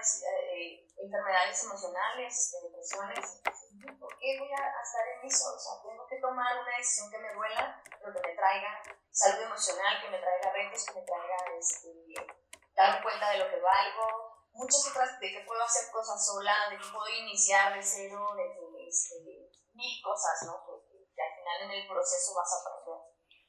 [0.55, 3.41] eh, enfermedades emocionales, depresiones.
[4.17, 5.45] ¿Por qué voy a estar en eso?
[5.53, 9.45] O sea, tengo que tomar una decisión que me duela, pero que me traiga salud
[9.45, 11.93] emocional, que me traiga retos, que me traiga este,
[12.73, 14.41] darme cuenta de lo que valgo.
[14.53, 18.57] Muchas otras, de que puedo hacer cosas sola, de que puedo iniciar de cero, de
[18.57, 19.21] que este,
[19.77, 20.65] mil cosas, ¿no?
[20.65, 22.97] Porque al final en el proceso vas a aprender.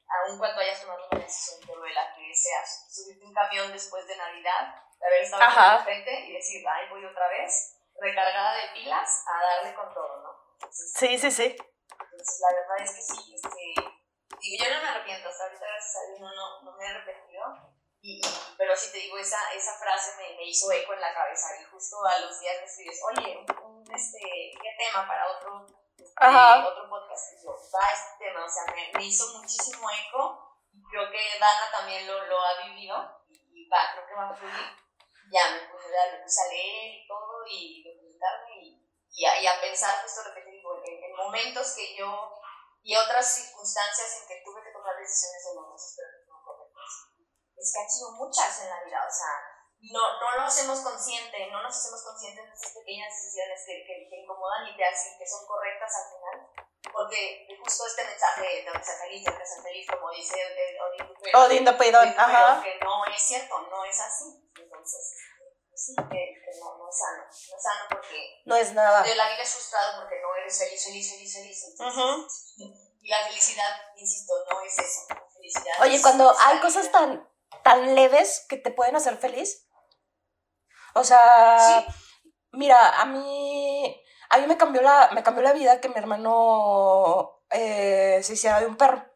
[0.05, 4.17] Aún cuando hayas tomado una decisión que duela, que seas subirte un camión después de
[4.17, 9.25] Navidad, de haber estado en frente y decir, ay, voy otra vez, recargada de pilas
[9.25, 10.18] a darle con todo.
[10.71, 11.55] Sí, sí, sí.
[12.11, 13.73] Entonces, la verdad es que sí, este,
[14.41, 16.87] digo, yo no me arrepiento, hasta ahorita gracias a Dios no, no, no me he
[16.87, 17.43] arrepentido,
[18.01, 18.21] y,
[18.57, 21.65] pero sí te digo, esa, esa frase me, me, hizo eco en la cabeza y
[21.65, 26.89] justo a los días me escribes, oye, un, este, ¿qué tema para otro, este, otro
[26.89, 27.33] podcast?
[27.33, 31.39] Y yo, va este tema, o sea, me, me hizo muchísimo eco y creo que
[31.39, 34.77] Dana también lo, lo ha vivido y, y va, creo que va a fluir.
[35.31, 39.47] Ya me puse, me puse a leer y todo y documentarme y, y, a, y
[39.47, 40.33] a pensar justo lo
[41.25, 42.39] momentos que yo
[42.81, 46.91] y otras circunstancias en que tuve que tomar decisiones dolorosas, pero no correctas.
[47.57, 49.35] Es que han sido muchas en la vida, o sea,
[49.91, 54.07] no, no lo hacemos consciente, no nos hacemos conscientes de esas pequeñas decisiones que, que,
[54.09, 56.69] que incomodan y te hacen que son correctas al final.
[56.91, 60.35] Porque justo este mensaje de que sea feliz, de que sea feliz, como dice
[61.35, 62.61] Odín Dupedón, ajá.
[62.63, 64.49] que no es cierto, no es así.
[64.55, 65.15] Entonces,
[65.79, 68.41] sí, que, que no, no, es sano, no es sano porque...
[68.45, 69.01] No es nada.
[69.03, 71.63] De la vida es frustrado porque no eres feliz, feliz, feliz, feliz.
[71.69, 72.55] Entonces,
[73.01, 75.07] Y la felicidad, insisto, no es eso.
[75.33, 77.27] felicidad Oye, cuando hay cosas tan,
[77.63, 79.67] tan leves que te pueden hacer feliz,
[80.93, 81.93] o sea, ¿Sí?
[82.51, 87.43] mira, a mí, a mí me cambió la, me cambió la vida que mi hermano
[87.51, 89.08] eh, se hiciera de un perro.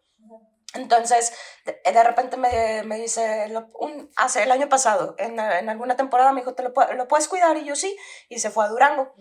[0.73, 1.33] Entonces,
[1.65, 5.95] de, de repente me, me dice, lo, un, hace el año pasado, en, en, alguna
[5.95, 7.57] temporada me dijo, ¿te lo, lo, puedes cuidar?
[7.57, 7.95] Y yo sí,
[8.27, 9.13] y se fue a Durango.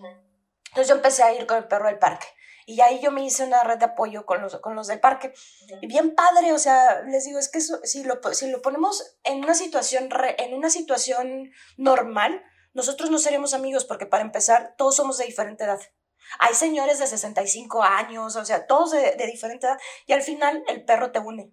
[0.68, 2.26] Entonces yo empecé a ir con el perro al parque.
[2.64, 5.34] Y ahí yo me hice una red de apoyo con los, con los del parque.
[5.80, 9.16] Y bien padre, o sea, les digo, es que eso, si, lo, si lo ponemos
[9.24, 12.42] en una, situación re, en una situación normal,
[12.72, 15.80] nosotros no seríamos amigos porque para empezar, todos somos de diferente edad.
[16.38, 20.62] Hay señores de 65 años, o sea, todos de, de diferente edad, y al final
[20.68, 21.52] el perro te une.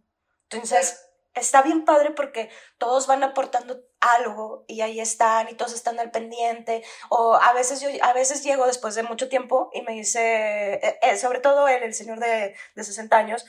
[0.49, 5.99] Entonces, está bien padre porque todos van aportando algo y ahí están y todos están
[5.99, 6.83] al pendiente.
[7.09, 10.99] O a veces yo, a veces llego después de mucho tiempo y me dice, eh,
[11.01, 13.45] eh, sobre todo el señor de, de 60 años,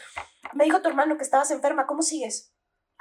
[0.53, 2.53] me dijo tu hermano que estabas enferma, ¿cómo sigues?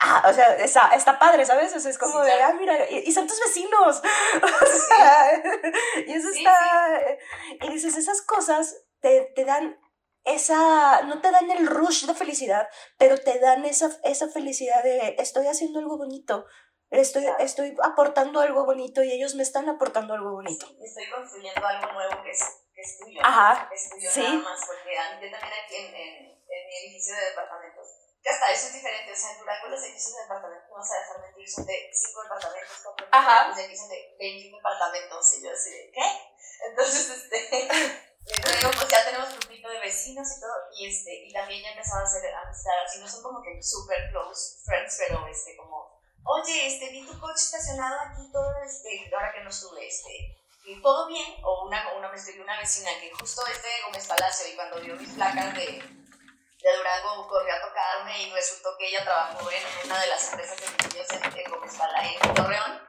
[0.01, 1.75] Ah, o sea, está, está padre, ¿sabes?
[1.75, 4.01] O sea, es como sí, de, ah, mira, y, y, son tus vecinos.
[4.61, 5.43] O sea,
[6.07, 7.17] y eso sí, está.
[7.61, 9.77] Y dices, esas cosas te, te dan
[10.23, 15.15] esa, no te dan el rush de felicidad, pero te dan esa, esa felicidad de
[15.19, 16.45] estoy haciendo algo bonito,
[16.91, 20.65] estoy, estoy aportando algo bonito y ellos me están aportando algo bonito.
[20.65, 22.39] Sí, estoy construyendo algo nuevo que es,
[22.73, 23.19] que es tuyo.
[23.23, 23.69] Ajá.
[23.73, 24.21] Es tuyo sí.
[24.21, 28.51] nada más, porque yo también aquí en, en, en mi edificio de departamentos que hasta
[28.51, 31.21] eso es diferente, o sea, en Durango los edificios de departamentos, no vas a dejar
[31.21, 33.47] mentir, son de 5 departamentos, Ajá.
[33.47, 36.05] los edificios de 21 departamentos, y yo así, ¿qué?
[36.67, 41.63] Entonces, este, Luego, pues ya tenemos grupito de vecinos y todo, y, este, y también
[41.63, 45.57] ya empezaba a hacer amistad, así no son como que super close friends, pero este,
[45.57, 50.37] como, oye, este, vi tu coche estacionado aquí todo, este, ahora que no estuve, este,
[50.65, 54.81] y todo bien, o una, una, una vecina que justo este Gómez Palacio, y cuando
[54.81, 55.98] vio mis placas de,
[56.61, 60.57] de Durango, corrió a tocarme, y resultó que ella trabajó en una de las empresas
[60.57, 62.81] de niños en, Gómez Palacio, en Torreón,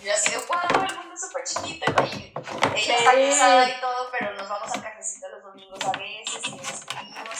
[0.00, 2.34] y yo así de, wow, el mundo es súper chiquito, y
[2.74, 6.50] ella está casada y todo, pero nos vamos al cafecito los domingos a veces, y
[6.56, 7.38] nos escribimos,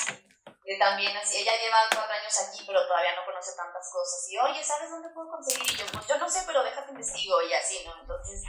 [0.64, 4.38] y también así, ella lleva cuatro años aquí, pero todavía no conoce tantas cosas, y
[4.38, 5.68] oye, ¿sabes dónde puedo conseguir?
[5.68, 8.00] Y yo, pues yo no sé, pero déjate investigo, y así, ¿no?
[8.00, 8.44] Entonces,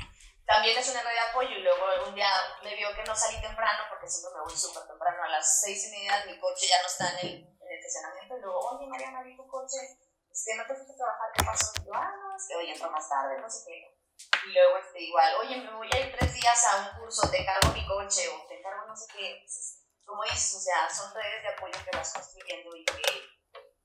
[0.45, 2.29] también es una red de apoyo, y luego un día
[2.63, 5.87] me vio que no salí temprano, porque siempre me voy súper temprano, a las seis
[5.87, 8.87] y media mi coche ya no está en el, en el estacionamiento, y luego, oye,
[8.87, 9.77] Mariana, vi tu coche,
[10.33, 11.71] es que no te fuiste a trabajar, ¿qué pasó?
[11.81, 13.93] Y yo, ah, no, es que hoy entro más tarde, no sé qué.
[14.45, 17.45] Y luego, este, igual, oye, me voy a ir tres días a un curso, te
[17.45, 19.45] cargo mi coche o te cargo no sé qué.
[20.05, 23.01] Como dices, o sea, son redes de apoyo que vas construyendo y que,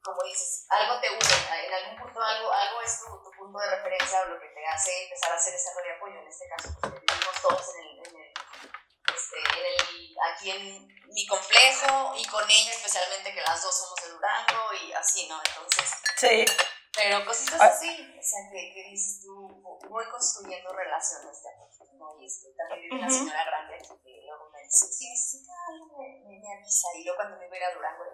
[0.02, 3.70] como dices, algo te une, en algún punto algo, algo es tu, tu punto de
[3.76, 6.18] referencia o lo que te hace empezar a hacer esa red de apoyo.
[6.20, 8.32] En este caso, pues vivimos todos en el, en el,
[9.14, 13.96] este, en el, aquí en mi complejo y con ella especialmente que las dos somos
[14.02, 15.40] de Durango y así, ¿no?
[15.44, 15.90] Entonces...
[16.16, 16.44] Sí.
[16.98, 17.86] Pero cositas así,
[18.18, 19.46] o sea, que, que dices tú,
[19.88, 22.20] voy construyendo relaciones de apoyo, ¿no?
[22.20, 25.96] Y este, también vive una señora grande aquí que luego me dice, si necesita algo,
[25.96, 26.88] me, me, avisa.
[26.96, 28.04] Y yo cuando me voy a ir a Durango,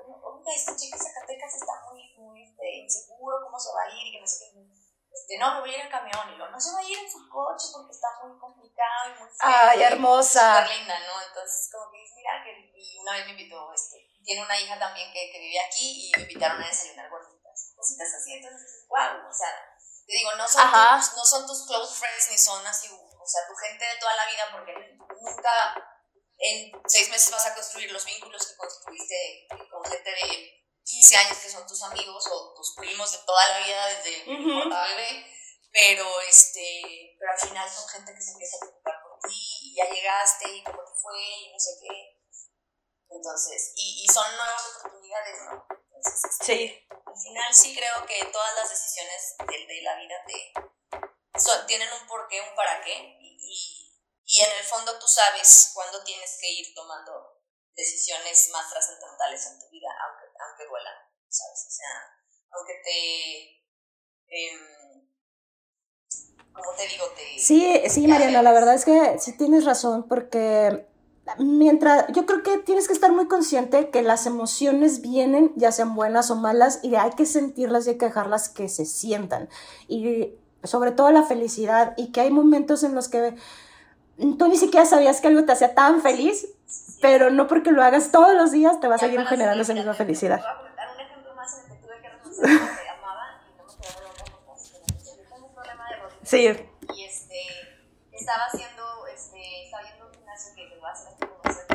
[0.53, 4.07] este chico de Zacatecas está muy, muy este, inseguro, ¿cómo se va a ir?
[4.07, 4.85] Y que no sé qué.
[5.15, 6.35] Este, no, me voy a ir en camión.
[6.35, 9.19] Y lo, no se va a ir en su coche porque está muy complicado y
[9.21, 9.49] muy feo.
[9.49, 10.63] Ay, hermosa.
[10.63, 11.23] Súper linda, ¿no?
[11.23, 14.79] Entonces, como que dices, mira, que, y una vez me invitó, este, tiene una hija
[14.79, 17.73] también que, que vive aquí y me invitaron a desayunar gorditas.
[17.77, 19.49] Cositas así, entonces, wow, o sea,
[20.07, 23.47] te digo, no son, tus, no son tus close friends ni son así, o sea,
[23.47, 24.73] tu gente de toda la vida, porque
[25.21, 25.94] nunca
[26.39, 31.39] en seis meses vas a construir los vínculos que construiste con gente de 15 años
[31.39, 34.89] que son tus amigos o tus primos de toda la vida desde uh -huh.
[34.89, 35.27] bebé,
[35.73, 39.75] pero, este, pero al final son gente que se empieza a preocupar por ti y
[39.77, 42.21] ya llegaste y cómo te fue y no sé qué.
[43.11, 45.67] Entonces, y, y son nuevas oportunidades, ¿no?
[45.71, 46.87] Entonces, este, sí.
[47.07, 50.53] Al final sí creo que todas las decisiones de, de la vida te,
[51.39, 53.84] son, tienen un porqué, un para qué, y, y,
[54.27, 57.13] y en el fondo tú sabes cuándo tienes que ir tomando
[57.77, 60.95] decisiones más trascendentales en tu vida, aunque, aunque duelan,
[61.29, 61.67] ¿sabes?
[61.67, 61.89] O sea,
[62.53, 63.65] aunque te...
[64.29, 64.75] Eh,
[66.53, 67.39] como te digo, te...
[67.39, 70.87] Sí, sí, Mariana, la verdad es que sí tienes razón, porque
[71.39, 75.97] mientras, yo creo que tienes que estar muy consciente que las emociones vienen, ya sean
[75.97, 79.49] buenas o malas, y hay que sentirlas y hay que dejarlas que se sientan.
[79.89, 83.37] Y sobre todo la felicidad, y que hay momentos en los que
[84.17, 86.47] tú ni siquiera sabías que algo te hacía tan feliz,
[87.01, 89.95] pero no porque lo hagas todos los días te va a seguir generando esa misma
[89.95, 90.41] felicidad.
[90.41, 93.41] Voy a comentar un ejemplo más en el que tuve que reconocer que te amaba
[93.47, 94.77] y no me de otra cosa.
[95.05, 96.29] Yo tengo un problema de rodillas.
[96.29, 96.71] Sí.
[96.97, 97.41] Y este,
[98.13, 101.67] estaba haciendo, este, estaba yendo a un gimnasio que te voy a hacer aquí conocer.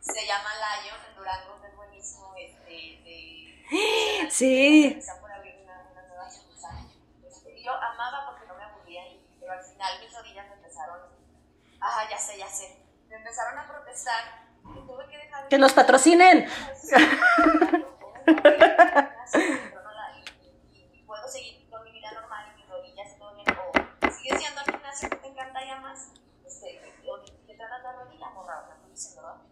[0.00, 2.34] Se llama Lion en Durango, es buenísimo.
[2.38, 2.72] Este,
[3.04, 4.96] de, Sí.
[4.98, 6.86] Está por abrir una, una nueva sucursal.
[7.26, 10.61] Este, yo amaba porque no me aburría, y- pero al final mis rodillas me
[11.82, 12.78] ajá, ya sé, ya sé,
[13.08, 14.22] me empezaron a protestar
[14.64, 16.46] y tuve que dejar Que nos patrocinen.
[20.92, 24.40] y puedo seguir con mi vida normal y mis rodillas y todo bien o sigues
[24.40, 26.10] yendo al gimnasio que te encanta ya más
[26.46, 28.72] este, o te tratas la rodilla morra o.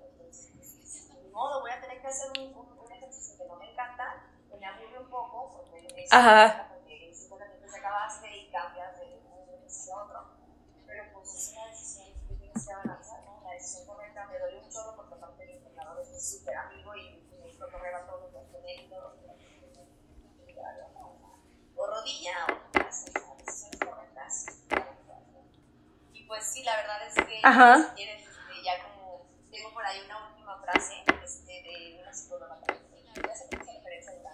[0.02, 3.70] Entonces, ni modo, voy a tener que hacer un, un, un ejercicio que no me
[3.72, 6.68] encanta que me aburre un poco porque es Ajá.
[6.70, 10.40] porque simplemente te acabaste y cambias de un ejercicio a otro
[10.86, 13.40] pero pues es una decisión que tienes que avanzar, ¿no?
[13.44, 17.22] La decisión correcta me duele un chorro porque aparte el entrenador es súper amigo y
[17.42, 19.16] me hizo correr a todos los días con él y todo.
[21.76, 24.46] O rodilla o correctas.
[26.12, 27.78] Y pues sí, la verdad es que Ajá.
[27.78, 30.94] si quieres, este, ya como tengo por ahí una última frase
[31.24, 34.30] este, de una psicóloga también, ya sé que referencia de la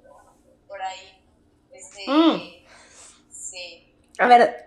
[0.00, 0.32] pero bueno,
[0.68, 1.24] por ahí,
[1.72, 2.66] este, Mm.
[3.32, 4.12] sí.
[4.20, 4.64] A ver.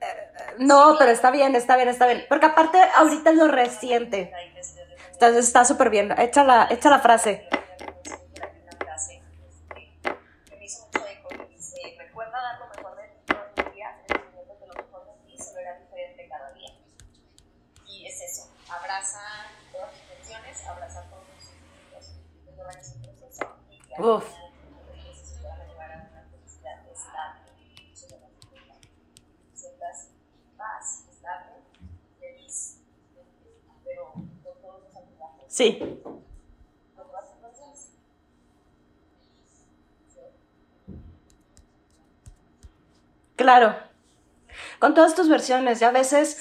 [0.00, 2.24] eh, No, pero está bien, está bien, está bien.
[2.28, 4.32] Porque aparte, ahorita es lo reciente.
[5.12, 6.12] Entonces está súper bien.
[6.18, 7.48] Echa la, echa la frase.
[10.80, 14.24] mucho eco y dice, recuerda dar lo mejor de ti todos los días, en el
[14.30, 16.70] momento que lo mejor de ti se verá diferente cada día.
[17.86, 19.20] Y es eso, abraza
[19.72, 22.12] todas tus intenciones, abraza todos tus sentimientos,
[22.46, 24.24] recuerda que es un proceso y que al Uf.
[24.24, 27.40] final los procesos te van a llevar a una felicidad estable,
[27.90, 28.88] absolutamente.
[29.54, 30.08] Sientas
[30.56, 31.52] paz, estable,
[32.18, 32.78] feliz,
[33.84, 35.41] pero con todos los aprendizajes.
[35.52, 35.78] Sí.
[43.36, 43.76] Claro.
[44.78, 45.82] Con todas tus versiones.
[45.82, 46.38] Y a veces,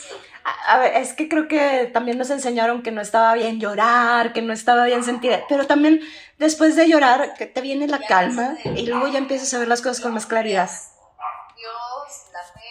[0.93, 4.85] es que creo que también nos enseñaron que no estaba bien llorar, que no estaba
[4.85, 5.43] bien sentir.
[5.49, 5.99] Pero también
[6.37, 9.99] después de llorar, te viene la calma y luego ya empiezas a ver las cosas
[9.99, 10.69] con más claridad.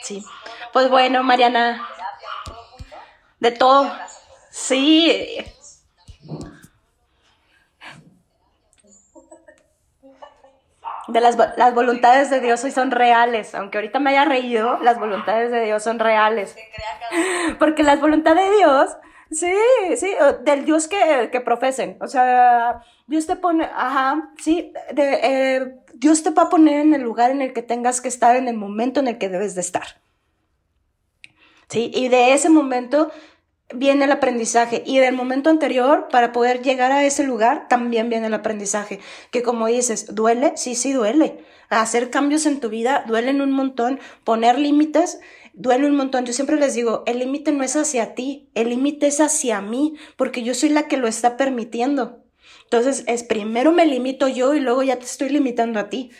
[0.05, 0.25] Sí.
[0.73, 1.87] Pues bueno, Mariana,
[3.41, 3.93] de todo.
[4.51, 5.45] Sí.
[11.13, 13.55] De las, las voluntades de Dios hoy son reales.
[13.55, 16.57] Aunque ahorita me haya reído, las voluntades de Dios son reales.
[17.59, 18.97] Porque las voluntades de Dios,
[19.31, 19.53] sí,
[19.97, 20.11] sí,
[20.45, 21.97] del Dios que, que profesen.
[22.01, 26.95] O sea, Dios te pone, ajá, sí, de, eh, Dios te va a poner en
[26.95, 29.55] el lugar en el que tengas que estar, en el momento en el que debes
[29.55, 30.01] de estar.
[31.69, 33.13] Sí, y de ese momento
[33.73, 38.27] viene el aprendizaje y del momento anterior para poder llegar a ese lugar también viene
[38.27, 39.01] el aprendizaje,
[39.31, 41.45] que como dices, duele, sí, sí duele.
[41.69, 45.21] Hacer cambios en tu vida duelen un montón, poner límites
[45.53, 46.25] duele un montón.
[46.27, 49.95] Yo siempre les digo, el límite no es hacia ti, el límite es hacia mí,
[50.17, 52.25] porque yo soy la que lo está permitiendo.
[52.65, 56.11] Entonces, es primero me limito yo y luego ya te estoy limitando a ti,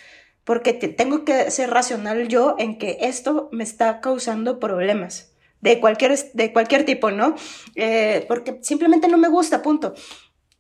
[0.45, 5.30] porque te- tengo que ser racional yo en que esto me está causando problemas
[5.61, 7.35] de cualquier, de cualquier tipo, ¿no?
[7.75, 9.95] Eh, porque simplemente no me gusta, punto.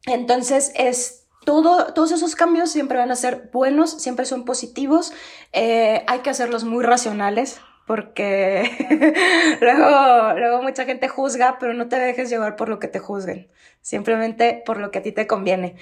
[0.06, 5.12] Entonces, es todo, todos esos cambios siempre van a ser buenos, siempre son positivos.
[5.52, 8.70] Eh, hay que hacerlos muy racionales porque
[9.60, 13.50] luego, luego mucha gente juzga, pero no te dejes llevar por lo que te juzguen,
[13.80, 15.76] simplemente por lo que a ti te conviene.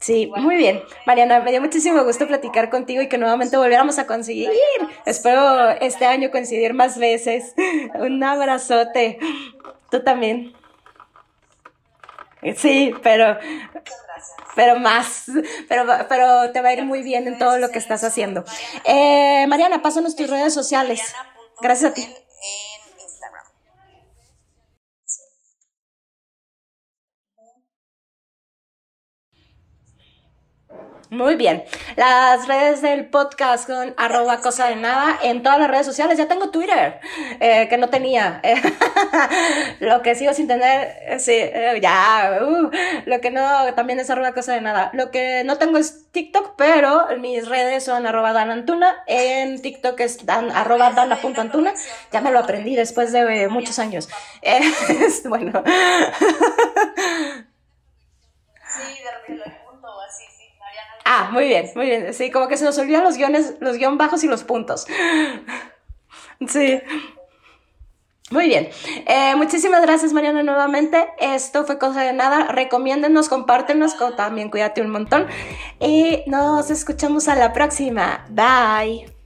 [0.00, 0.82] Sí, muy bien.
[1.06, 4.50] Mariana, me dio muchísimo gusto platicar contigo y que nuevamente volviéramos a coincidir.
[5.04, 7.54] Espero este año coincidir más veces.
[7.94, 9.18] Un abrazote.
[9.90, 10.54] Tú también.
[12.56, 13.36] Sí, pero,
[14.54, 15.26] pero más,
[15.68, 18.44] pero, pero te va a ir muy bien en todo lo que estás haciendo.
[18.84, 21.14] Eh, Mariana, pásanos tus redes sociales.
[21.60, 22.08] Gracias a ti.
[31.10, 31.64] Muy bien.
[31.96, 36.18] Las redes del podcast son arroba cosa de nada en todas las redes sociales.
[36.18, 37.00] Ya tengo Twitter,
[37.40, 38.42] eh, que no tenía.
[39.80, 42.70] lo que sigo sin tener, eh, sí, eh, ya, uh,
[43.06, 44.90] lo que no, también es arroba cosa de nada.
[44.92, 49.02] Lo que no tengo es TikTok, pero mis redes son arroba danantuna.
[49.06, 51.72] En TikTok es dan, arroba dana.antuna.
[52.12, 54.10] Ya me lo aprendí después de muchos años.
[55.24, 55.62] bueno.
[58.68, 59.48] Sí,
[61.10, 62.12] Ah, muy bien, muy bien.
[62.12, 64.86] Sí, como que se nos olvidan los guiones, los guion bajos y los puntos.
[66.46, 66.80] Sí.
[68.30, 68.68] Muy bien.
[69.06, 71.08] Eh, muchísimas gracias, Mariana, nuevamente.
[71.18, 72.44] Esto fue cosa de nada.
[72.52, 75.26] Recomiéndenos, compártenos, también cuídate un montón.
[75.80, 78.24] Y nos escuchamos a la próxima.
[78.28, 79.17] Bye.